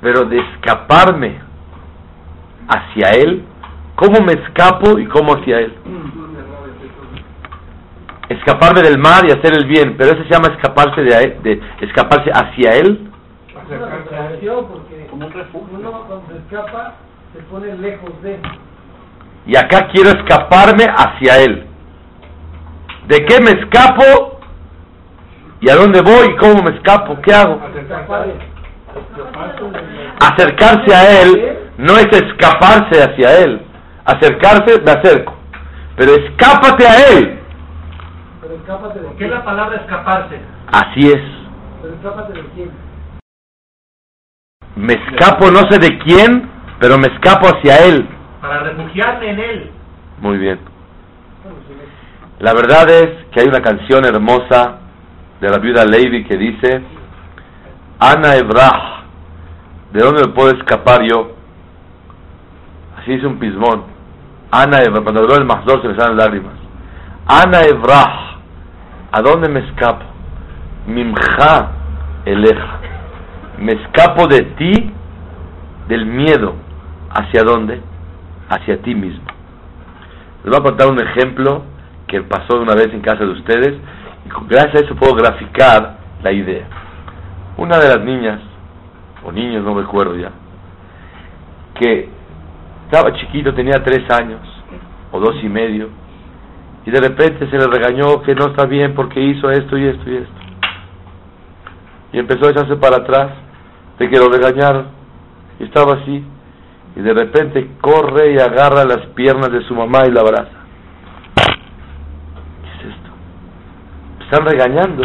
[0.00, 1.40] pero de escaparme
[2.68, 3.44] hacia Él,
[3.96, 5.74] ¿cómo me escapo y cómo hacia Él?
[8.28, 12.30] Escaparme del mal y hacer el bien, pero eso se llama escaparse de, de escaparse
[12.30, 13.08] hacia Él.
[15.12, 15.28] Uno
[16.06, 16.94] cuando se escapa
[17.32, 18.38] se pone lejos de
[19.46, 21.66] y acá quiero escaparme hacia Él.
[23.08, 24.38] ¿De qué me escapo?
[25.60, 26.36] ¿Y a dónde voy?
[26.36, 27.20] ¿Cómo me escapo?
[27.22, 27.60] ¿Qué hago?
[30.20, 33.62] Acercarse a Él no es escaparse hacia Él.
[34.04, 35.34] Acercarse, me acerco.
[35.96, 37.38] Pero escápate a Él.
[39.18, 40.40] ¿Qué es la palabra escaparse?
[40.72, 41.22] Así es.
[41.80, 42.70] Pero escápate de quién.
[44.74, 46.50] Me escapo no sé de quién,
[46.80, 48.08] pero me escapo hacia Él
[48.42, 49.70] para refugiarme en Él.
[50.20, 50.58] Muy bien.
[52.40, 54.80] La verdad es que hay una canción hermosa
[55.40, 56.82] de la viuda Lady que dice,
[58.00, 59.04] Ana Ebrah,
[59.92, 61.36] ¿de dónde me puedo escapar yo?
[62.98, 63.84] Así dice un pismón.
[64.50, 66.54] Ana, cuando habló el Mazdor se le salen lágrimas.
[67.26, 68.38] Ana Evrah,
[69.12, 70.04] ¿a dónde me escapo?
[70.88, 71.70] Mimja
[72.24, 72.80] Eleja.
[73.58, 74.92] Me escapo de ti,
[75.86, 76.56] del miedo.
[77.10, 77.91] ¿Hacia dónde?
[78.52, 79.24] Hacia ti mismo.
[80.44, 81.62] Les voy a contar un ejemplo
[82.06, 83.74] que pasó una vez en casa de ustedes
[84.26, 86.66] y gracias a eso puedo graficar la idea.
[87.56, 88.40] Una de las niñas,
[89.24, 90.30] o niños, no recuerdo ya,
[91.78, 92.08] que
[92.84, 94.40] estaba chiquito, tenía tres años
[95.12, 95.88] o dos y medio,
[96.84, 100.10] y de repente se le regañó que no está bien porque hizo esto y esto
[100.10, 100.34] y esto.
[102.12, 103.30] Y empezó a echarse para atrás
[103.98, 104.88] de que lo regañaron.
[105.60, 106.24] Y estaba así.
[106.96, 110.50] Y de repente corre y agarra las piernas de su mamá y la abraza.
[112.62, 113.10] ¿Qué es esto?
[114.18, 115.02] Me están regañando.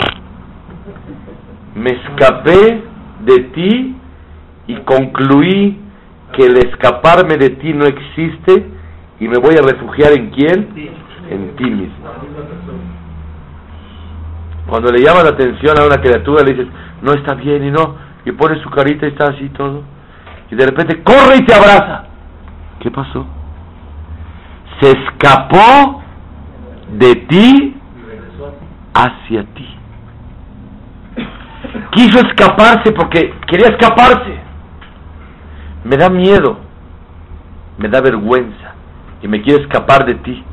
[1.76, 2.84] Me escapé
[3.26, 3.96] de ti
[4.68, 5.80] y concluí
[6.34, 8.66] que el escaparme de ti no existe
[9.20, 10.92] y me voy a refugiar en quién?
[11.30, 12.08] En ti mismo.
[14.68, 16.68] Cuando le llama la atención a una criatura le dices,
[17.02, 17.96] no está bien y no,
[18.26, 19.84] y pone su carita y está así todo,
[20.50, 22.06] y de repente corre y te abraza.
[22.80, 23.26] ¿Qué pasó?
[24.80, 26.02] Se escapó
[26.92, 27.76] de ti
[28.94, 29.78] hacia ti.
[31.92, 34.40] Quiso escaparse porque quería escaparse.
[35.84, 36.60] Me da miedo,
[37.78, 38.74] me da vergüenza
[39.22, 40.44] y me quiero escapar de ti.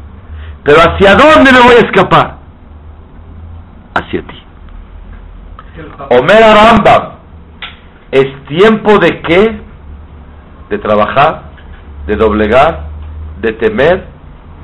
[0.65, 2.39] Pero ¿hacia dónde me voy a escapar?
[3.95, 4.43] Hacia ti.
[6.11, 7.15] Omer Arambam,
[8.11, 9.64] ¿es tiempo de qué?
[10.71, 11.51] De trabajar,
[12.07, 12.89] de doblegar,
[13.41, 14.07] de temer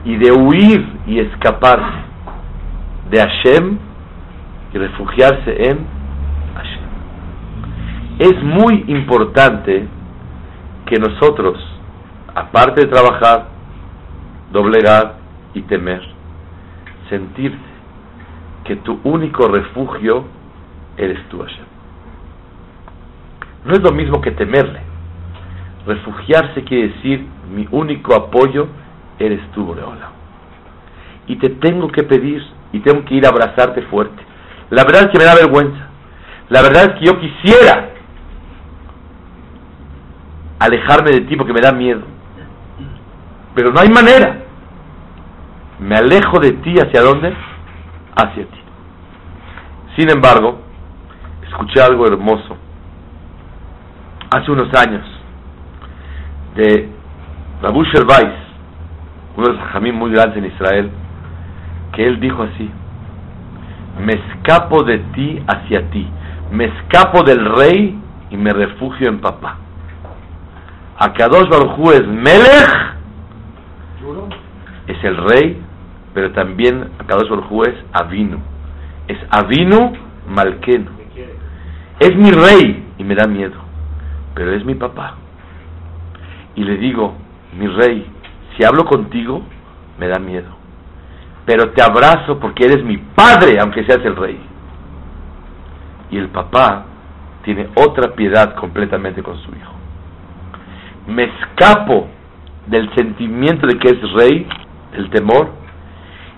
[0.05, 2.11] y de huir y escaparse
[3.11, 3.79] de Hashem
[4.73, 5.87] y refugiarse en
[6.55, 6.81] Hashem.
[8.19, 9.87] Es muy importante
[10.87, 11.59] que nosotros,
[12.35, 13.49] aparte de trabajar,
[14.53, 15.17] doblegar
[15.55, 16.03] y temer,
[17.09, 17.71] sentirte
[18.65, 20.25] que tu único refugio
[20.97, 21.65] eres tú, Hashem.
[23.65, 24.90] No es lo mismo que temerle.
[25.87, 28.69] Refugiarse quiere decir mi único apoyo
[29.19, 30.11] eres tú, Boreola.
[31.27, 34.23] Y te tengo que pedir y tengo que ir a abrazarte fuerte.
[34.71, 35.89] La verdad es que me da vergüenza.
[36.49, 37.91] La verdad es que yo quisiera
[40.59, 42.03] alejarme de ti porque me da miedo.
[43.55, 44.45] Pero no hay manera.
[45.79, 47.35] Me alejo de ti hacia dónde?
[48.15, 48.61] Hacia ti.
[49.97, 50.61] Sin embargo,
[51.49, 52.57] escuché algo hermoso
[54.31, 55.20] hace unos años
[56.61, 56.89] de
[57.63, 58.35] Rabu Weiss,
[59.37, 60.91] uno de los jamín muy grandes en Israel,
[61.93, 62.71] que él dijo así:
[64.05, 66.07] Me escapo de ti hacia ti,
[66.53, 67.99] me escapo del rey
[68.31, 69.57] y me refugio en papá.
[70.99, 72.95] Akadosh Baruj es Melech,
[74.87, 75.63] es el rey,
[76.13, 78.39] pero también Akadosh Baruj es Avinu.
[79.09, 79.93] Es Avinu
[80.29, 80.91] Malkenu.
[81.99, 83.57] Es mi rey y me da miedo,
[84.35, 85.17] pero es mi papá.
[86.57, 87.15] Y le digo,
[87.59, 88.07] mi rey,
[88.57, 89.43] si hablo contigo,
[89.99, 90.51] me da miedo.
[91.47, 94.39] Pero te abrazo porque eres mi padre, aunque seas el rey.
[96.11, 96.85] Y el papá
[97.45, 99.81] tiene otra piedad completamente con su hijo
[101.11, 102.09] me escapo
[102.67, 104.47] del sentimiento de que es rey,
[104.93, 105.51] del temor,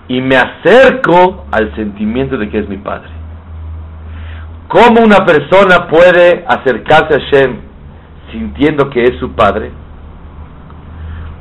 [0.07, 3.09] y me acerco al sentimiento de que es mi padre.
[4.67, 7.57] ¿Cómo una persona puede acercarse a Shem
[8.31, 9.71] sintiendo que es su padre?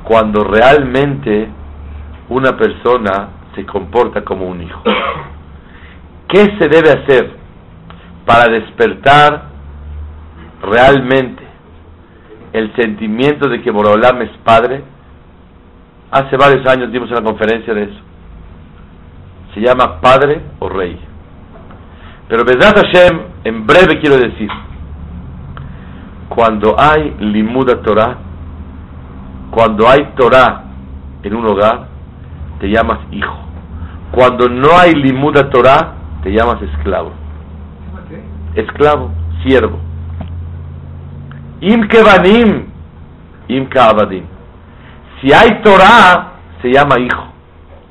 [0.05, 1.49] Cuando realmente
[2.29, 4.83] una persona se comporta como un hijo.
[6.29, 7.31] ¿Qué se debe hacer
[8.25, 9.43] para despertar
[10.63, 11.43] realmente
[12.53, 14.83] el sentimiento de que Borolam es padre.
[16.11, 18.01] Hace varios años dimos una conferencia de eso.
[19.55, 20.99] Se llama padre o rey.
[22.29, 24.49] Pero Bezat Hashem, en breve quiero decir,
[26.29, 28.17] cuando hay limuda Torah,
[29.53, 30.65] cuando hay Torah
[31.23, 31.87] en un hogar,
[32.59, 33.37] te llamas hijo.
[34.11, 37.13] Cuando no hay limuda Torah, te llamas esclavo.
[38.55, 39.11] Esclavo,
[39.43, 39.79] siervo.
[41.61, 42.67] Im kevanim,
[43.49, 44.25] im abadim.
[45.21, 47.25] Si hay Torah, se llama hijo.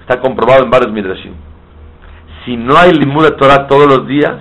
[0.02, 1.34] Está comprobado en varios midrashim.
[2.43, 4.34] Si no hay limuda Torah todos los días,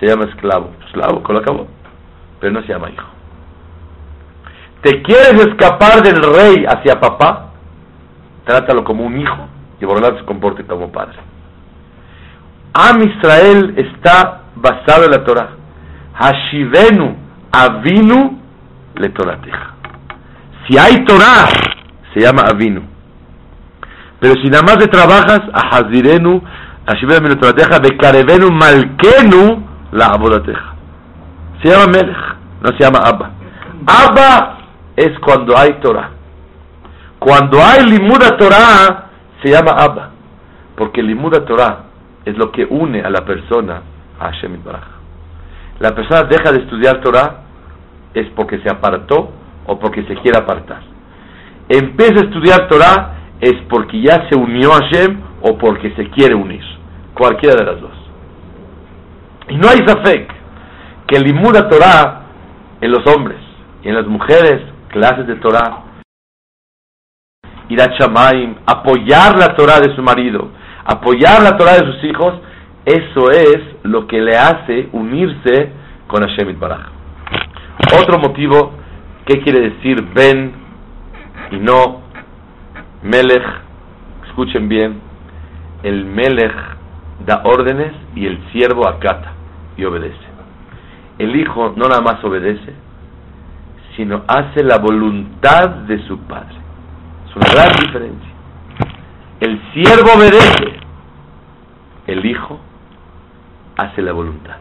[0.00, 0.70] se llama esclavo.
[0.86, 1.66] Esclavo, con lo acabó.
[2.40, 3.15] Pero no se llama hijo.
[4.86, 7.46] ¿Te quieres escapar del rey hacia papá?
[8.44, 9.48] Trátalo como un hijo
[9.80, 11.18] y lo se comporte como padre.
[12.72, 15.48] Am Israel está basado en la Torah.
[16.14, 17.16] Hashivenu,
[17.50, 18.40] Avinu,
[18.94, 19.74] le Torateja.
[20.68, 21.48] Si hay Torah,
[22.14, 22.82] se llama Avinu.
[24.20, 26.40] Pero si nada más le trabajas, a Hazirenu,
[26.86, 30.74] a Shibera Torateja, Bekarevenu Malkenu, la Abodateja.
[31.60, 33.30] Se llama Melech, no se llama Abba.
[33.84, 34.55] Abba
[34.96, 36.10] es cuando hay Torah.
[37.18, 39.10] Cuando hay Limuda Torah,
[39.42, 40.10] se llama Abba.
[40.76, 41.84] Porque Limuda Torah
[42.24, 43.82] es lo que une a la persona
[44.18, 44.84] a Hashem Baraj.
[45.80, 47.42] La persona deja de estudiar Torah
[48.14, 49.30] es porque se apartó
[49.66, 50.80] o porque se quiere apartar.
[51.68, 56.34] Empieza a estudiar Torah es porque ya se unió a Hashem o porque se quiere
[56.34, 56.62] unir.
[57.14, 57.92] Cualquiera de las dos.
[59.48, 60.32] Y no hay zafek
[61.06, 62.22] que limuda Torah
[62.80, 63.38] en los hombres
[63.82, 64.62] y en las mujeres,
[64.96, 65.82] clases de Torah,
[67.68, 70.48] ir a Shamaim, apoyar la Torah de su marido,
[70.86, 72.32] apoyar la Torah de sus hijos,
[72.86, 75.70] eso es lo que le hace unirse
[76.06, 76.86] con Hashem Baraj.
[78.00, 78.72] Otro motivo,
[79.26, 80.54] ¿qué quiere decir Ben
[81.50, 82.00] y no
[83.02, 83.44] Melech?
[84.28, 85.02] Escuchen bien,
[85.82, 86.54] el Melech
[87.26, 89.32] da órdenes y el siervo acata
[89.76, 90.26] y obedece.
[91.18, 92.85] El hijo no nada más obedece,
[93.96, 96.54] sino hace la voluntad de su padre.
[97.28, 98.30] Es una gran diferencia.
[99.40, 100.78] El siervo obedece,
[102.06, 102.60] el hijo
[103.76, 104.56] hace la voluntad.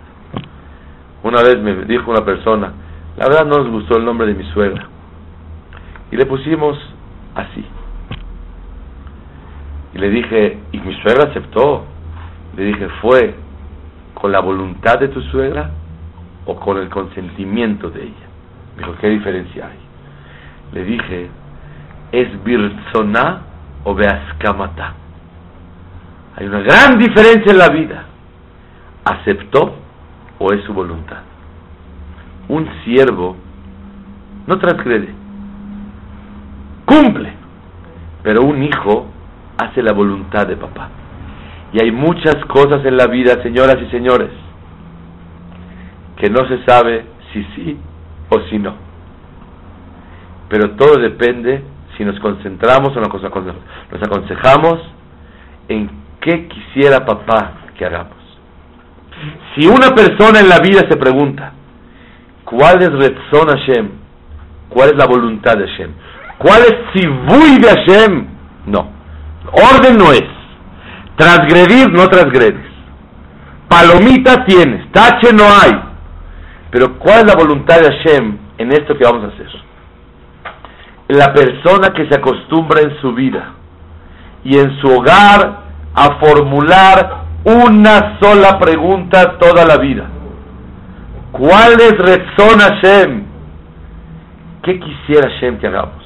[1.24, 2.74] Una vez me dijo una persona,
[3.18, 4.88] la verdad no nos gustó el nombre de mi suegra.
[6.12, 6.78] Y le pusimos
[7.36, 7.66] así.
[9.94, 11.86] Y le dije, y mi suegra aceptó.
[12.56, 13.36] Le dije, ¿fue
[14.14, 15.72] con la voluntad de tu suegra
[16.46, 18.25] o con el consentimiento de ella?
[18.76, 19.78] Me dijo, ¿qué diferencia hay?
[20.74, 21.30] Le dije,
[22.12, 23.42] ¿es birzoná
[23.84, 24.94] o beaskamata?
[26.36, 28.06] Hay una gran diferencia en la vida.
[29.06, 29.76] ¿Aceptó
[30.40, 31.22] o es su voluntad?
[32.50, 33.38] Un siervo
[34.48, 35.10] no transgrede,
[36.86, 37.34] cumple,
[38.22, 39.08] pero un hijo
[39.58, 40.90] hace la voluntad de papá.
[41.74, 44.30] Y hay muchas cosas en la vida, señoras y señores,
[46.18, 47.78] que no se sabe si sí
[48.30, 48.76] o si no.
[50.50, 51.64] Pero todo depende
[51.98, 54.80] si nos concentramos o nos aconsejamos
[55.68, 55.90] en
[56.22, 58.18] qué quisiera papá que hagamos.
[59.56, 61.54] Si una persona en la vida se pregunta,
[62.44, 63.90] ¿cuál es Retzon Hashem?
[64.70, 65.92] ¿Cuál es la voluntad de Hashem?
[66.38, 68.28] ¿Cuál es Sibui de Hashem?
[68.66, 68.90] No.
[69.52, 70.24] Orden no es.
[71.16, 72.66] Transgredir no transgredes.
[73.70, 75.85] Palomita tienes, tache no hay.
[76.76, 79.48] Pero ¿cuál es la voluntad de Hashem en esto que vamos a hacer?
[81.08, 83.54] La persona que se acostumbra en su vida
[84.44, 85.62] y en su hogar
[85.94, 90.06] a formular una sola pregunta toda la vida.
[91.32, 93.24] ¿Cuál es Rezón Hashem?
[94.62, 96.04] ¿Qué quisiera Hashem que hagamos?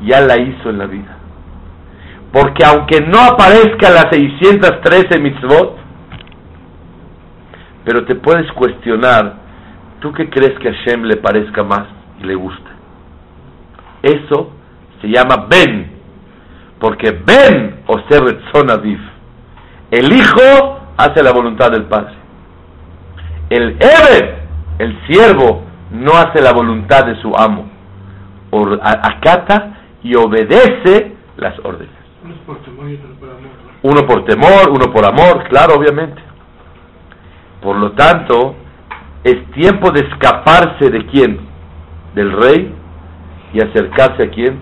[0.00, 1.16] Ya la hizo en la vida.
[2.32, 5.79] Porque aunque no aparezca las 613 mitzvot,
[7.90, 9.34] pero te puedes cuestionar,
[9.98, 11.88] ¿tú qué crees que a Hashem le parezca más
[12.20, 12.70] y le guste?
[14.00, 14.52] Eso
[15.02, 15.90] se llama Ben,
[16.78, 17.98] porque Ben o
[18.70, 19.00] Aviv.
[19.90, 22.14] El hijo hace la voluntad del padre.
[23.48, 24.38] El Eber,
[24.78, 27.68] el siervo, no hace la voluntad de su amo.
[28.82, 31.90] Acata y obedece las órdenes.
[33.82, 36.29] Uno por temor, uno por amor, claro, obviamente.
[37.62, 38.54] Por lo tanto,
[39.24, 41.40] es tiempo de escaparse de quién?
[42.14, 42.74] Del rey
[43.52, 44.58] y acercarse a quién?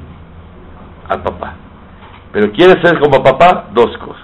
[1.09, 1.55] Al papá.
[2.33, 4.23] Pero quiere ser como papá, dos cosas.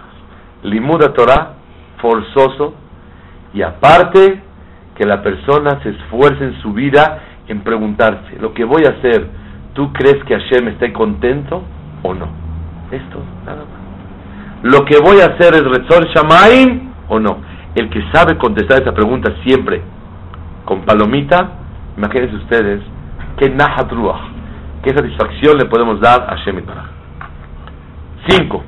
[0.63, 1.55] Limuda Torah,
[2.01, 2.75] forzoso,
[3.53, 4.43] y aparte
[4.97, 9.29] que la persona se esfuerce en su vida en preguntarse, lo que voy a hacer,
[9.75, 11.63] ¿tú crees que Hashem esté contento
[12.03, 12.29] o no?
[12.91, 13.85] Esto, nada más.
[14.63, 17.37] Lo que voy a hacer es Rezor Shamaim o no.
[17.75, 19.83] El que sabe contestar esa pregunta siempre
[20.65, 21.51] con palomita,
[21.97, 22.83] imagínense ustedes,
[23.37, 23.91] qué nahat
[24.83, 26.85] qué satisfacción le podemos dar a Hashem para.
[28.29, 28.63] Cinco.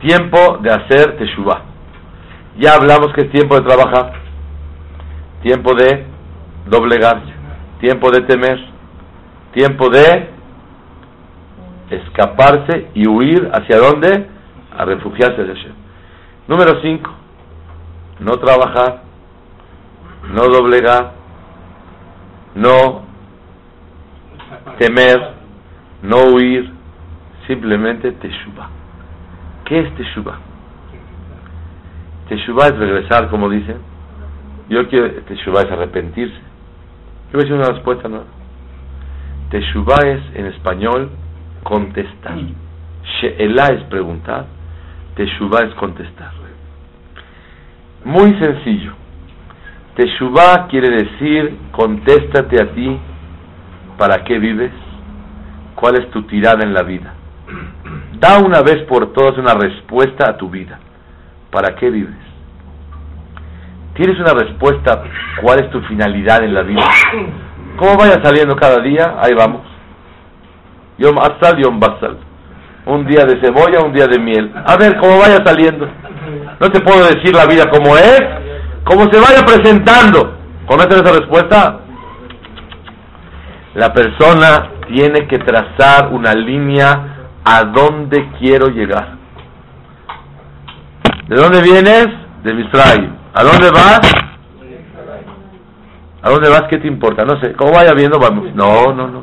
[0.00, 1.62] Tiempo de hacer teshuvah.
[2.58, 4.12] Ya hablamos que es tiempo de trabajar,
[5.42, 6.06] tiempo de
[6.66, 7.32] doblegarse,
[7.80, 8.58] tiempo de temer,
[9.52, 10.30] tiempo de
[11.90, 14.26] escaparse y huir hacia dónde?
[14.76, 15.72] A refugiarse de Hashem.
[16.48, 17.10] Número 5.
[18.20, 19.02] No trabajar,
[20.32, 21.12] no doblegar,
[22.54, 23.02] no
[24.78, 25.34] temer,
[26.02, 26.70] no huir,
[27.46, 28.68] simplemente teshuva.
[29.64, 30.38] ¿Qué es teshuva?
[32.28, 33.78] Teshuva es regresar, como dicen,
[34.68, 36.32] Yo quiero, Teshuvah es arrepentirse.
[36.32, 38.22] Yo voy a decir una respuesta, ¿no?
[39.50, 41.10] Teshuvah es, en español,
[41.64, 42.36] contestar.
[43.20, 44.46] She'elah es preguntar.
[45.20, 46.30] Teshuvah es contestar.
[48.06, 48.94] Muy sencillo.
[49.94, 52.98] Teshuvah quiere decir, contéstate a ti,
[53.98, 54.72] ¿para qué vives?
[55.74, 57.12] ¿Cuál es tu tirada en la vida?
[58.18, 60.78] Da una vez por todas una respuesta a tu vida.
[61.50, 62.16] ¿Para qué vives?
[63.96, 65.02] ¿Tienes una respuesta?
[65.42, 66.88] ¿Cuál es tu finalidad en la vida?
[67.76, 69.16] ¿Cómo vaya saliendo cada día?
[69.20, 69.66] Ahí vamos.
[70.96, 72.29] Yom Asal, Yom Basal.
[72.90, 74.52] Un día de cebolla, un día de miel.
[74.66, 75.88] A ver cómo vaya saliendo.
[76.58, 78.20] No te puedo decir la vida como es,
[78.82, 80.36] como se vaya presentando.
[80.66, 81.80] ¿Conocen esa respuesta?
[83.74, 89.18] La persona tiene que trazar una línea a dónde quiero llegar.
[91.28, 92.08] ¿De dónde vienes?
[92.42, 93.14] De Misraim.
[93.34, 94.00] ¿A dónde vas?
[96.22, 96.64] ¿A dónde vas?
[96.68, 97.24] ¿Qué te importa?
[97.24, 97.52] No sé.
[97.52, 98.18] ¿Cómo vaya viendo?
[98.18, 98.52] Vamos.
[98.52, 99.22] No, no, no.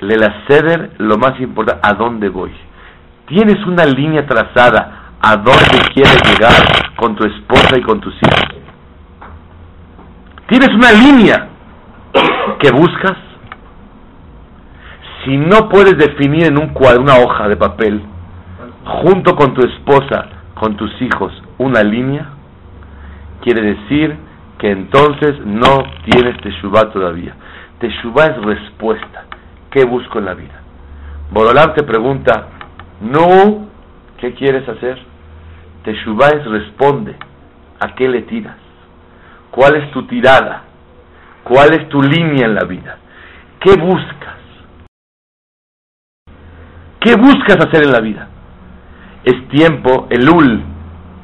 [0.00, 2.52] Le la ceder lo más importante, ¿a dónde voy?
[3.26, 6.52] Tienes una línea trazada a dónde quieres llegar
[6.96, 8.56] con tu esposa y con tus hijos.
[10.48, 11.48] Tienes una línea
[12.60, 13.16] que buscas.
[15.24, 18.00] Si no puedes definir en un cuadro, una hoja de papel,
[18.84, 22.28] junto con tu esposa, con tus hijos, una línea,
[23.42, 24.16] quiere decir
[24.58, 27.34] que entonces no tienes Teshuvah todavía.
[27.80, 29.25] Teshuvah es respuesta.
[29.76, 30.58] ¿Qué busco en la vida?
[31.30, 32.46] Borolán te pregunta,
[33.02, 33.68] no,
[34.16, 34.98] ¿qué quieres hacer?
[35.84, 37.14] Teshuvah es responde,
[37.78, 38.56] ¿a qué le tiras?
[39.50, 40.62] ¿Cuál es tu tirada?
[41.44, 42.96] ¿Cuál es tu línea en la vida?
[43.60, 44.38] ¿Qué buscas?
[46.98, 48.28] ¿Qué buscas hacer en la vida?
[49.24, 50.62] Es tiempo, el ul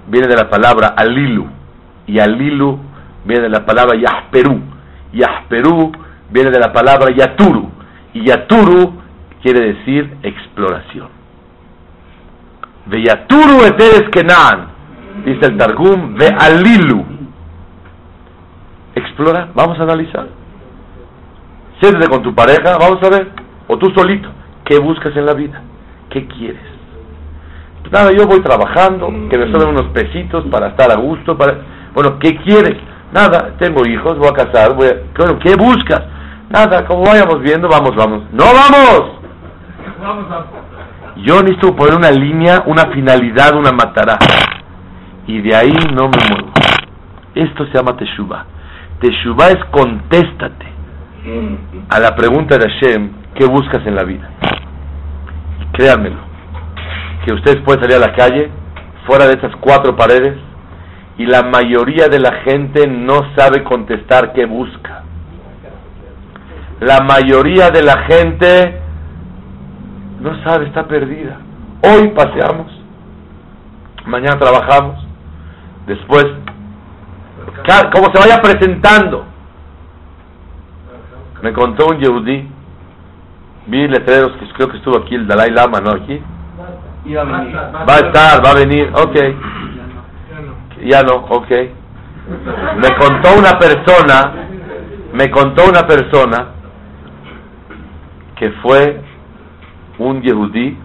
[0.08, 1.46] viene de la palabra alilu,
[2.06, 2.78] y alilu
[3.24, 4.60] viene de la palabra yahperú,
[5.14, 5.90] yahperú
[6.28, 7.80] viene de la palabra yaturu,
[8.14, 9.00] Yaturu
[9.42, 11.08] quiere decir exploración.
[12.86, 14.68] De Yaturu eteres Kenan,
[15.24, 17.04] dice el Targum, ve alilu.
[18.94, 20.26] Explora, vamos a analizar.
[21.80, 23.30] Siéntate con tu pareja, vamos a ver,
[23.66, 24.28] o tú solito,
[24.64, 25.62] ¿qué buscas en la vida?
[26.10, 26.62] ¿Qué quieres?
[27.80, 31.58] Pues nada, yo voy trabajando, que me sobren unos pesitos para estar a gusto, para...
[31.94, 32.76] Bueno, ¿qué quieres?
[33.12, 34.96] Nada, tengo hijos, voy a casar, voy a...
[35.16, 36.02] Bueno, ¿qué buscas?
[36.52, 38.24] Nada, como vayamos viendo, vamos, vamos.
[38.30, 39.22] ¡No vamos!
[41.24, 44.18] Yo necesito poner una línea, una finalidad, una matará.
[45.26, 46.52] Y de ahí no me muevo.
[47.34, 48.44] Esto se llama Teshuvah.
[49.00, 50.66] Teshuvah es contéstate
[51.88, 54.28] a la pregunta de Hashem, ¿qué buscas en la vida?
[55.72, 56.18] Créanmelo,
[57.24, 58.50] que ustedes pueden salir a la calle,
[59.06, 60.36] fuera de esas cuatro paredes,
[61.16, 65.01] y la mayoría de la gente no sabe contestar qué busca
[66.82, 68.80] la mayoría de la gente
[70.20, 71.38] no sabe, está perdida.
[71.82, 72.72] Hoy paseamos,
[74.04, 75.04] mañana trabajamos,
[75.86, 76.24] después,
[77.92, 79.26] como se vaya presentando.
[81.40, 82.48] Me contó un yehudí,
[83.66, 85.90] vi letreros que creo que estuvo aquí el Dalai Lama, ¿no?
[85.90, 86.20] Aquí.
[87.14, 89.16] Va a estar, va a venir, ok.
[90.84, 91.50] Ya no, ok.
[92.76, 94.32] Me contó una persona,
[95.12, 96.61] me contó una persona
[98.42, 99.00] que fue
[100.00, 100.76] un yehudí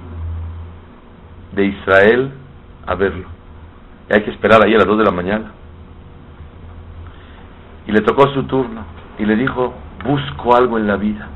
[1.53, 2.31] de Israel
[2.85, 3.25] a verlo.
[4.07, 5.53] Y hay que esperar ahí a las 2 de la mañana.
[7.87, 8.81] Y le tocó su turno
[9.17, 9.73] y le dijo,
[10.05, 11.29] busco algo en la vida.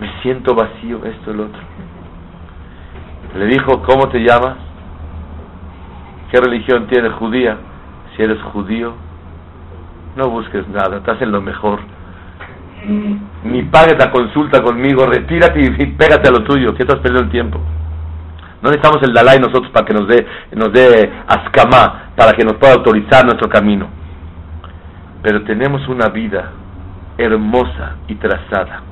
[0.00, 1.60] Me siento vacío, esto, el otro.
[3.36, 4.56] Le dijo, ¿cómo te llamas?
[6.30, 7.58] ¿Qué religión tienes judía?
[8.16, 8.94] Si eres judío,
[10.16, 11.80] no busques nada, estás en lo mejor
[13.44, 17.30] ni pagues la consulta conmigo, retírate y, pégate a lo tuyo, que estás perdiendo el
[17.30, 17.60] tiempo.
[18.62, 22.54] No necesitamos el Dalai nosotros para que nos dé, nos dé ascamá, para que nos
[22.54, 23.88] pueda autorizar nuestro camino.
[25.22, 26.52] Pero tenemos una vida
[27.18, 28.82] hermosa y trazada.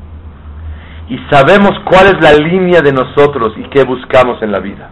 [1.08, 4.90] Y sabemos cuál es la línea de nosotros y qué buscamos en la vida.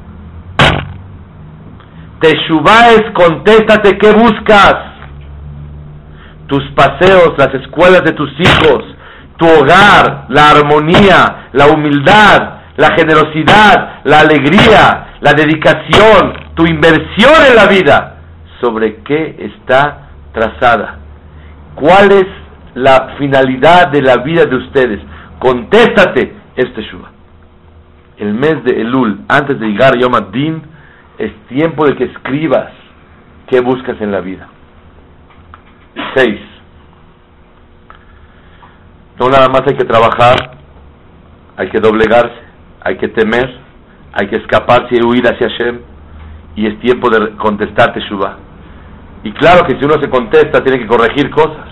[2.21, 4.92] Teshuvah es contéstate qué buscas
[6.53, 8.85] tus paseos, las escuelas de tus hijos,
[9.39, 17.57] tu hogar, la armonía, la humildad, la generosidad, la alegría, la dedicación, tu inversión en
[17.57, 18.17] la vida,
[18.61, 20.99] sobre qué está trazada.
[21.75, 22.27] ¿Cuál es
[22.75, 25.01] la finalidad de la vida de ustedes?
[25.39, 27.13] Contéstate este Shua.
[28.19, 30.63] El mes de Elul, antes de llegar a Yom Ad-Din,
[31.17, 32.69] es tiempo de que escribas
[33.47, 34.52] qué buscas en la vida.
[36.15, 36.41] Seis.
[39.19, 40.57] No nada más hay que trabajar,
[41.57, 42.41] hay que doblegarse,
[42.83, 43.59] hay que temer,
[44.13, 45.81] hay que escaparse y huir hacia Hashem.
[46.57, 48.37] Y es tiempo de contestar Teshuvah.
[49.25, 51.69] Y claro que si uno se contesta, tiene que corregir cosas.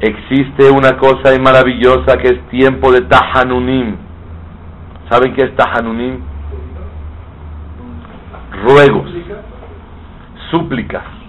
[0.00, 3.96] Existe una cosa maravillosa que es tiempo de Tahanunim.
[5.10, 6.20] ¿Saben qué es Tahanunim?
[8.64, 9.10] Ruegos,
[10.50, 11.19] súplicas.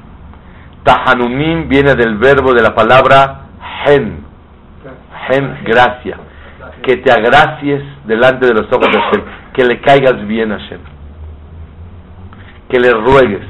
[0.84, 3.48] Tahanunim viene del verbo de la palabra
[3.86, 4.24] hen.
[5.30, 6.18] Hen, gracia.
[6.84, 9.24] Que te agracies delante de los ojos de Hashem.
[9.54, 10.80] Que le caigas bien a Hashem.
[12.70, 13.46] Que le ruegues.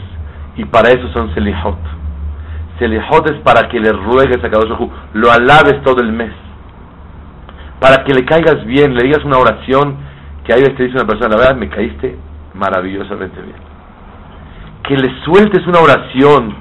[0.57, 1.77] Y para eso son selihot.
[2.79, 4.71] Selihot es para que le ruegues a Kadosh
[5.13, 6.31] lo alabes todo el mes.
[7.79, 9.95] Para que le caigas bien, le digas una oración
[10.43, 12.17] que ahí te dice una persona, la verdad me caíste
[12.53, 13.55] maravillosamente bien.
[14.83, 16.55] Que le sueltes una oración,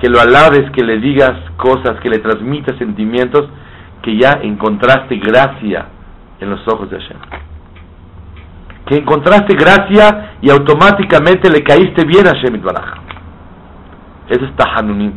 [0.00, 3.48] que lo alabes, que le digas cosas, que le transmitas sentimientos,
[4.02, 5.86] que ya encontraste gracia
[6.40, 7.18] en los ojos de Hashem.
[8.86, 12.94] Que encontraste gracia y automáticamente le caíste bien a Hashem Baraj.
[14.30, 15.12] Eso es Tahanunim.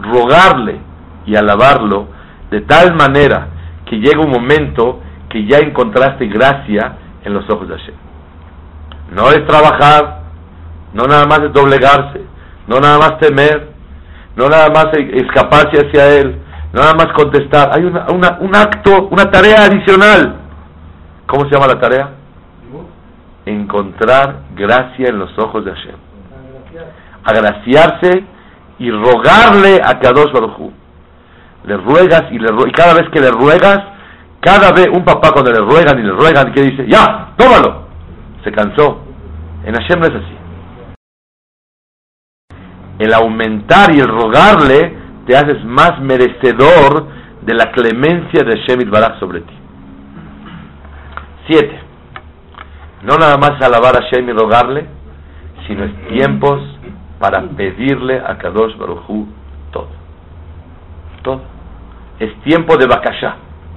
[0.00, 0.80] Rogarle
[1.24, 2.08] y alabarlo
[2.50, 3.48] de tal manera
[3.86, 7.94] que llega un momento que ya encontraste gracia en los ojos de Hashem.
[9.14, 10.22] No es trabajar,
[10.92, 12.20] no nada más es doblegarse,
[12.66, 13.77] no nada más temer,
[14.38, 16.40] no nada más escaparse hacia Él,
[16.72, 17.70] no nada más contestar.
[17.72, 20.36] Hay un acto, una tarea adicional.
[21.26, 22.10] ¿Cómo se llama la tarea?
[23.44, 25.96] Encontrar gracia en los ojos de Hashem.
[27.24, 28.24] Agraciarse
[28.78, 30.70] y rogarle a Kadosh Baruj
[31.64, 33.80] Le ruegas y, le, y cada vez que le ruegas,
[34.40, 36.86] cada vez un papá cuando le ruegan y le ruegan, ¿qué dice?
[36.86, 37.88] Ya, tómalo.
[38.44, 39.00] Se cansó.
[39.64, 40.37] En Hashem no es así.
[42.98, 44.96] El aumentar y el rogarle
[45.26, 47.06] te haces más merecedor
[47.42, 49.54] de la clemencia de Hashem Baraj sobre ti.
[51.46, 51.80] Siete.
[53.02, 54.86] No nada más alabar a Hashem y rogarle,
[55.66, 56.60] sino es tiempos
[57.18, 59.28] para pedirle a Kadosh Baruchu
[59.72, 59.88] todo.
[61.22, 61.42] Todo.
[62.18, 63.36] Es tiempo de Bakashá.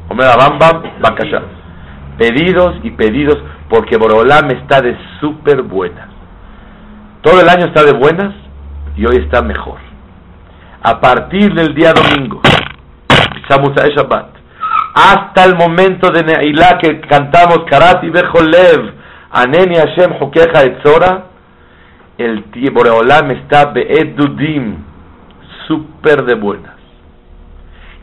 [0.10, 1.42] Omer Bambam, Bakashá.
[2.18, 3.38] Pedidos y pedidos,
[3.70, 6.10] porque Borolam está de súper buenas.
[7.22, 8.34] Todo el año está de buenas
[8.96, 9.78] y hoy está mejor.
[10.84, 12.42] A partir del día domingo,
[13.50, 14.30] Shabbat,
[14.94, 18.94] hasta el momento de Neilá que cantamos Karati Bejolev,
[19.32, 21.26] Aneni Hashem Hokeja Etzora,
[22.18, 24.78] el Boreolam está Be'edudim,
[25.68, 26.76] súper de buenas.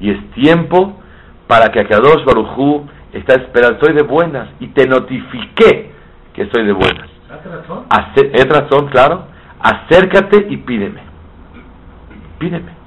[0.00, 1.00] Y es tiempo
[1.46, 5.92] para que Akadosh Barujú está esperando, estoy de buenas, y te notifiqué
[6.32, 7.08] que estoy de buenas.
[8.32, 8.88] ¿Es razón?
[8.88, 9.37] claro.
[9.60, 11.00] Acércate y pídeme.
[12.38, 12.78] Pídeme.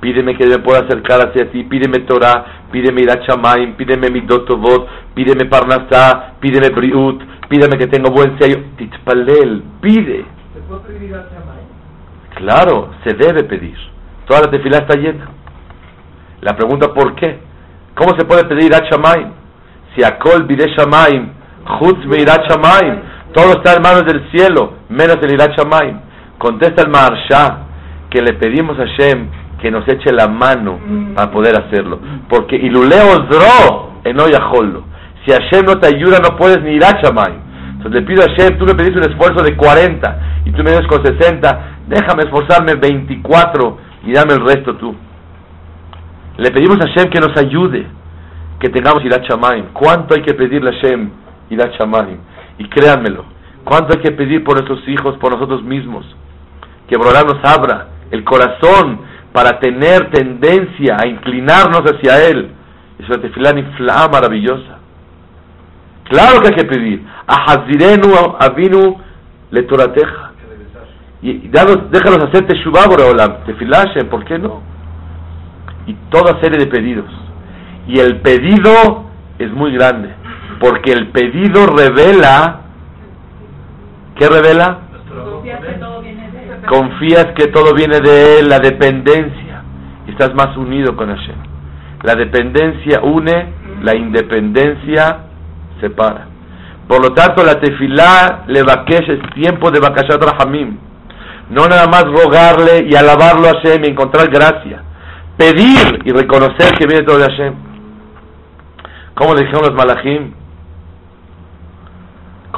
[0.00, 4.88] Pídeme que me pueda acercar hacia ti, pídeme Torah, pídeme Irat Shamayim, pídeme mi Dotovot,
[5.14, 8.62] pídeme Parnasá, pídeme Briut, pídeme que tengo buen sello.
[8.76, 10.24] Titpalel, pide.
[12.36, 13.76] Claro, se debe pedir.
[14.28, 15.28] Toda la tefilá está llena.
[16.42, 17.40] La pregunta ¿por qué?
[17.96, 19.30] ¿Cómo se puede pedir Irat Shamayim?
[19.96, 21.30] Si Akol Bide Shamayim,
[21.80, 23.00] Chutz Irat Shamayim,
[23.32, 25.98] todo está en manos del cielo, menos el Irat Shamayim.
[26.38, 27.58] Contesta el Maharsha
[28.10, 29.28] que le pedimos a Shem
[29.60, 30.78] que nos eche la mano
[31.14, 31.98] para poder hacerlo.
[32.28, 34.84] Porque Iluleo Dro en Oyajolo.
[35.24, 38.56] Si Hashem no te ayuda, no puedes ni ir a Entonces le pido a Hashem,
[38.56, 42.74] tú me pediste un esfuerzo de 40 y tú me das con 60, déjame esforzarme
[42.76, 44.94] 24 y dame el resto tú.
[46.36, 47.84] Le pedimos a Hashem que nos ayude,
[48.60, 49.26] que tengamos Irat
[49.72, 51.10] ¿Cuánto hay que pedirle a Hashem
[51.50, 51.72] Irat
[52.58, 53.24] Y créanmelo,
[53.64, 56.04] ¿cuánto hay que pedir por nuestros hijos, por nosotros mismos?
[56.88, 59.00] Que Borolá nos abra el corazón
[59.32, 62.50] para tener tendencia a inclinarnos hacia Él.
[62.98, 64.78] Es una tefilá infla maravillosa.
[66.04, 67.04] Claro que hay que pedir.
[67.26, 68.96] A Hazirenu Avinu
[69.50, 70.32] le Torateja.
[71.20, 73.44] Y déjalos hacer Teshuvah Boreolam.
[73.44, 74.62] Tefilashem, ¿por qué no?
[75.86, 77.10] Y toda serie de pedidos.
[77.86, 79.04] Y el pedido
[79.38, 80.14] es muy grande.
[80.60, 82.62] Porque el pedido revela.
[84.16, 84.88] ¿Qué revela?
[86.68, 89.62] confías que todo viene de Él, la dependencia,
[90.06, 91.36] estás más unido con Hashem.
[92.02, 93.52] La dependencia une,
[93.82, 95.18] la independencia
[95.80, 96.28] separa.
[96.86, 100.78] Por lo tanto, la tefilá le es tiempo de Bakashat Rahamim.
[101.50, 104.82] No nada más rogarle y alabarlo a Hashem y encontrar gracia.
[105.36, 107.54] Pedir y reconocer que viene todo de Hashem.
[109.14, 110.32] Como le dijeron los malachim?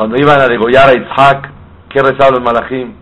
[0.01, 1.51] Cuando iban a degollar a Isaac,
[1.91, 2.95] ¿qué rezaban los malachim?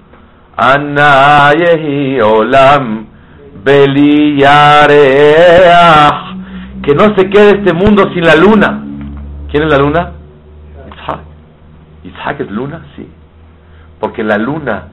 [0.57, 3.07] Anna yehi olam
[3.63, 4.49] Beliareach.
[6.83, 8.83] Que no se quede este mundo sin la luna.
[9.49, 10.11] ¿Quién es la luna?
[10.93, 11.21] Isaac.
[12.03, 12.85] ¿Isaac es luna?
[12.97, 13.09] Sí.
[14.01, 14.89] Porque la luna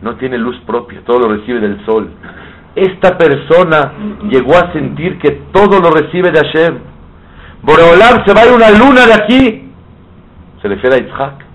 [0.00, 2.08] no tiene luz propia, todo lo recibe del sol.
[2.74, 3.92] Esta persona
[4.30, 6.78] llegó a sentir que todo lo recibe de Hashem.
[7.60, 9.70] Boreolam se va a ir una luna de aquí.
[10.62, 11.49] Se refiere a Isaac.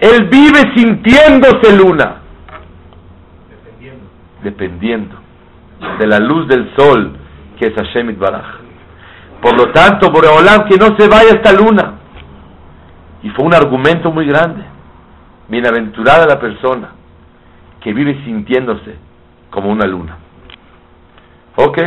[0.00, 2.22] Él vive sintiéndose luna.
[3.48, 4.06] Dependiendo.
[4.42, 5.28] Dependiendo
[5.98, 7.16] de la luz del sol
[7.58, 8.46] que es Hashem Baraj.
[9.42, 11.94] Por lo tanto, Boreolam, que no se vaya esta luna.
[13.22, 14.62] Y fue un argumento muy grande.
[15.48, 16.90] Bienaventurada la persona
[17.80, 18.96] que vive sintiéndose
[19.50, 20.18] como una luna.
[21.56, 21.78] Ok,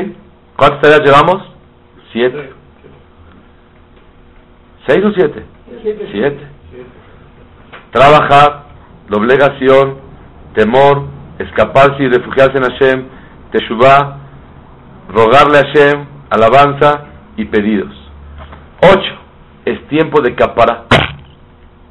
[0.58, 1.44] ¿cuántas tareas llevamos?
[2.12, 2.54] Siete.
[4.88, 5.46] ¿Seis o siete?
[6.12, 6.48] Siete.
[7.92, 8.64] Trabajar,
[9.10, 9.98] la obligación,
[10.54, 11.08] temor,
[11.40, 13.06] escaparse y refugiarse en Hashem,
[13.52, 14.18] teshuvah,
[15.10, 17.04] rogarle a Hashem, alabanza
[17.36, 17.94] y pedidos.
[18.82, 19.14] Ocho,
[19.66, 20.86] es tiempo de capara,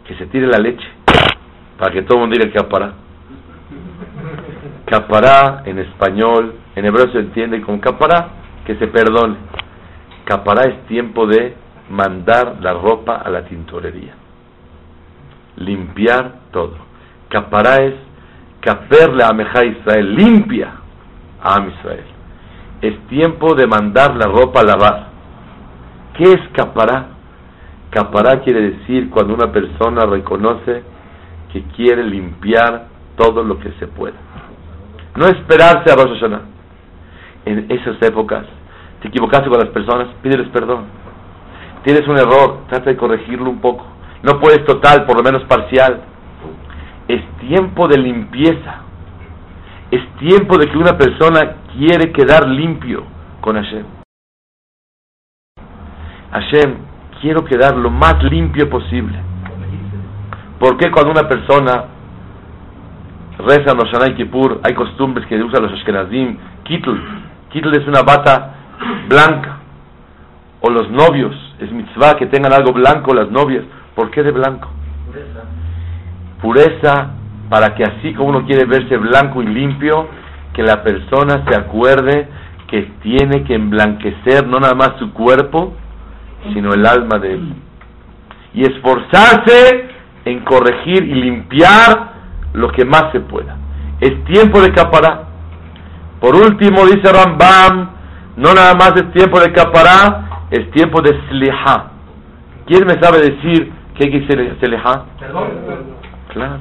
[0.04, 0.88] que se tire la leche,
[1.78, 2.94] para que todo el mundo diga capara.
[4.86, 8.28] Capará en español, en hebreo se entiende con capará,
[8.64, 9.36] que se perdone.
[10.24, 11.54] Capará es tiempo de
[11.90, 14.19] mandar la ropa a la tintorería.
[15.60, 16.74] Limpiar todo.
[17.28, 17.94] Capará es
[18.60, 20.72] caperle a Meja Israel, limpia
[21.40, 22.04] a Am Israel.
[22.82, 25.06] Es tiempo de mandar la ropa a lavar.
[26.16, 27.06] ¿Qué es capará?
[27.90, 30.82] Capará quiere decir cuando una persona reconoce
[31.52, 32.86] que quiere limpiar
[33.16, 34.16] todo lo que se pueda.
[35.16, 36.42] No esperarse a Rosh Hashanah.
[37.46, 38.46] En esas épocas,
[39.00, 40.84] te equivocaste con las personas, pídeles perdón.
[41.84, 43.84] Tienes un error, trata de corregirlo un poco.
[44.22, 46.02] No puedes total, por lo menos parcial.
[47.08, 48.82] Es tiempo de limpieza.
[49.90, 53.04] Es tiempo de que una persona quiere quedar limpio
[53.40, 53.84] con Hashem.
[56.32, 56.74] Hashem,
[57.20, 59.18] quiero quedar lo más limpio posible.
[60.58, 61.84] ¿Por qué cuando una persona
[63.38, 66.90] rezan los Shanai Kippur, hay costumbres que usan los Ashkenazim, Kitl,
[67.50, 68.54] Kitl es una bata
[69.08, 69.58] blanca,
[70.60, 73.64] o los novios, es mitzvah que tengan algo blanco las novias,
[74.00, 74.66] ¿por qué de blanco?
[75.06, 75.42] Pureza.
[76.40, 77.10] Pureza
[77.50, 80.08] para que así como uno quiere verse blanco y limpio,
[80.54, 82.26] que la persona se acuerde
[82.68, 85.74] que tiene que emblanquecer no nada más su cuerpo,
[86.54, 87.54] sino el alma de él.
[88.54, 89.90] Y esforzarse
[90.24, 92.12] en corregir y limpiar
[92.54, 93.58] lo que más se pueda.
[94.00, 95.24] Es tiempo de capará.
[96.20, 97.90] Por último, dice Rambam,
[98.36, 101.90] no nada más es tiempo de capará, es tiempo de sliha.
[102.66, 105.04] ¿Quién me sabe decir qué es sliha?
[105.18, 105.48] Perdón.
[106.32, 106.60] Claro.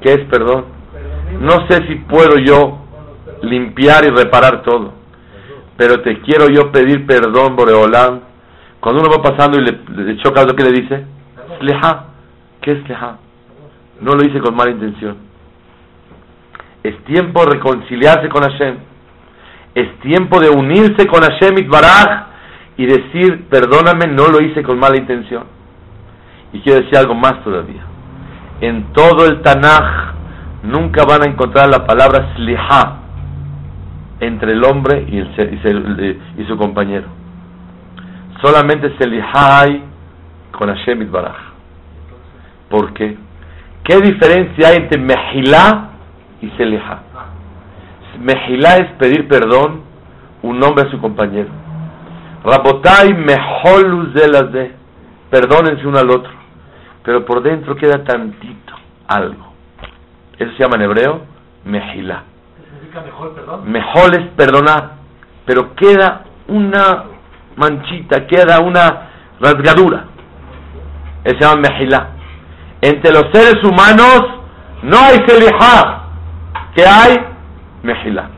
[0.00, 0.64] ¿Qué es perdón?
[1.40, 2.78] No sé si puedo yo
[3.42, 4.92] limpiar y reparar todo,
[5.76, 8.22] pero te quiero yo pedir perdón, Boreolán.
[8.80, 11.04] Cuando uno va pasando y le, le choca lo que le dice,
[11.58, 12.04] sliha.
[12.60, 13.16] ¿Qué es sliha?
[14.00, 15.16] No lo hice con mala intención.
[16.82, 18.76] Es tiempo de reconciliarse con Hashem.
[19.74, 22.26] Es tiempo de unirse con Hashem Itbaraj
[22.76, 25.44] y decir, perdóname, no lo hice con mala intención.
[26.54, 27.82] Y quiero decir algo más todavía.
[28.60, 30.14] En todo el Tanaj
[30.62, 33.00] nunca van a encontrar la palabra sliha
[34.20, 37.08] entre el hombre y, su compañero.
[38.40, 39.82] Solamente sliha hay
[40.52, 41.36] con Hashem Itbaraj.
[42.70, 43.16] ¿Por qué?
[43.82, 45.90] ¿Qué diferencia hay entre Mejilá
[46.40, 47.02] y Selihá?
[48.20, 49.82] Mejilá es pedir perdón
[50.42, 51.48] un hombre a su compañero.
[52.44, 54.84] Rabotai de
[55.30, 56.43] Perdónense uno al otro.
[57.04, 58.74] Pero por dentro queda tantito
[59.06, 59.52] algo.
[60.38, 61.22] Eso se llama en hebreo
[61.64, 62.24] Mejilá.
[63.64, 64.92] Mejor es perdonar.
[65.46, 67.04] Pero queda una
[67.56, 69.08] manchita, queda una
[69.40, 70.06] rasgadura.
[71.24, 72.14] Eso se llama Mejilá
[72.84, 74.22] entre los seres humanos
[74.82, 76.04] no hay selihá,
[76.74, 77.16] que hay
[77.82, 78.28] mejilá.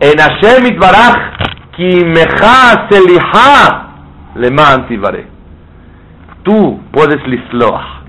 [0.00, 1.16] En Hashem itbaraj,
[1.74, 3.88] ki meja selihá,
[4.34, 5.26] leman tibaré.
[6.44, 8.04] Tú puedes lisloah.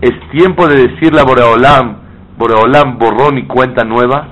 [0.00, 1.96] Es tiempo de decirle a Boreolam,
[2.38, 4.28] Boreolam borrón y cuenta nueva,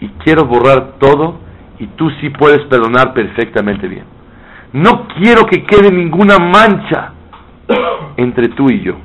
[0.00, 1.40] y quiero borrar todo,
[1.80, 4.04] y tú sí puedes perdonar perfectamente bien.
[4.72, 7.12] No quiero que quede ninguna mancha
[8.16, 8.96] entre tú y yo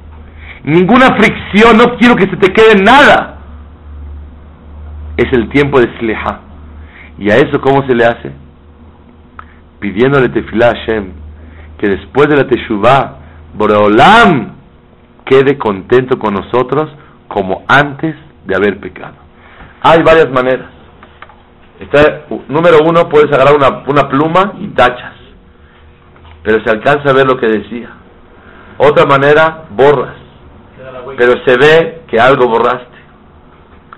[0.67, 3.37] ninguna fricción, no quiero que se te quede nada.
[5.15, 6.41] Es el tiempo de Sleja.
[7.17, 8.31] ¿Y a eso cómo se le hace?
[9.79, 11.11] Pidiéndole tefilá a Hashem,
[11.79, 13.16] que después de la Teshuvah,
[13.57, 14.55] Boreolam
[15.25, 16.89] quede contento con nosotros
[17.27, 19.15] como antes de haber pecado.
[19.81, 20.69] Hay varias maneras.
[22.47, 23.55] Número uno, puedes agarrar
[23.87, 25.13] una pluma y tachas,
[26.43, 27.89] pero se alcanza a ver lo que decía.
[28.77, 30.15] Otra manera, borras,
[31.17, 32.97] pero se ve que algo borraste.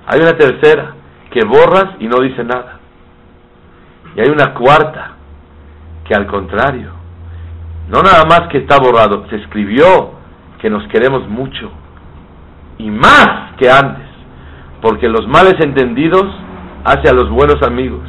[0.07, 0.95] Hay una tercera,
[1.31, 2.79] que borras y no dice nada.
[4.15, 5.11] Y hay una cuarta,
[6.05, 6.98] que al contrario,
[7.89, 10.11] no nada más que está borrado, se escribió
[10.59, 11.71] que nos queremos mucho
[12.77, 14.05] y más que antes,
[14.81, 16.25] porque los males entendidos
[16.85, 18.01] hace a los buenos amigos.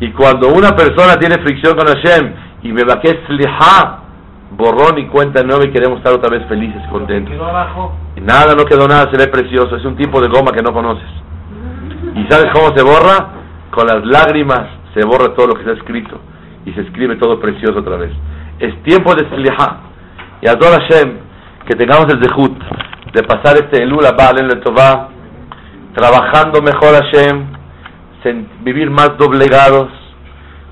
[0.00, 3.18] Y cuando una persona tiene fricción con Hashem y me va que
[4.50, 7.34] borrón y cuenta nueva y queremos estar otra vez felices, contentos.
[8.16, 10.72] Y nada, no quedó nada, se ve precioso, es un tipo de goma que no
[10.72, 11.08] conoces.
[12.14, 13.28] ¿Y sabes cómo se borra?
[13.70, 16.20] Con las lágrimas se borra todo lo que está escrito
[16.64, 18.12] y se escribe todo precioso otra vez.
[18.58, 19.80] Es tiempo de sliha.
[20.42, 21.18] Y a toda Hashem,
[21.66, 22.56] que tengamos el dejut
[23.12, 25.08] de pasar este Elul Abal en Letová,
[25.94, 27.56] trabajando mejor Hashem,
[28.62, 29.88] vivir más doblegados,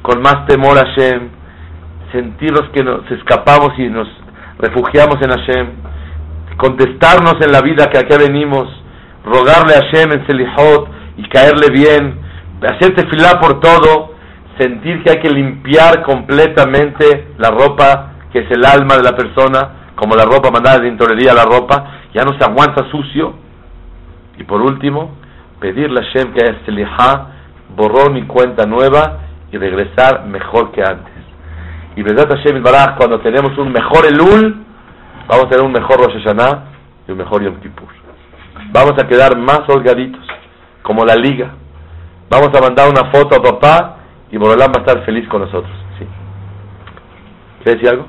[0.03, 1.30] con más temor a Hashem,
[2.12, 4.09] sentirnos que nos escapamos y nos
[4.59, 5.68] refugiamos en Hashem,
[6.57, 8.68] contestarnos en la vida que aquí venimos,
[9.24, 12.20] rogarle a Hashem en Selihot y caerle bien,
[12.62, 14.13] hacerte filar por todo,
[14.59, 19.92] sentir que hay que limpiar completamente la ropa que es el alma de la persona,
[19.94, 23.34] como la ropa mandada de tintorería la ropa, ya no se aguanta sucio.
[24.36, 25.12] Y por último,
[25.61, 27.28] pedirle a Hashem que haya Selihah
[27.76, 29.20] borrón y cuenta nueva
[29.52, 31.14] y regresar mejor que antes.
[31.94, 34.64] Y verdad Hashem Baraj, cuando tenemos un mejor Elul,
[35.28, 36.64] vamos a tener un mejor Rosh Hashanah
[37.07, 37.88] y un mejor Yom Kippur.
[38.72, 40.26] Vamos a quedar más holgaditos,
[40.82, 41.52] como la liga.
[42.28, 43.96] Vamos a mandar una foto a papá
[44.35, 45.72] y Borolán va a estar feliz con nosotros.
[45.97, 46.05] ¿Sí?
[47.62, 48.09] ¿Quieres decir algo?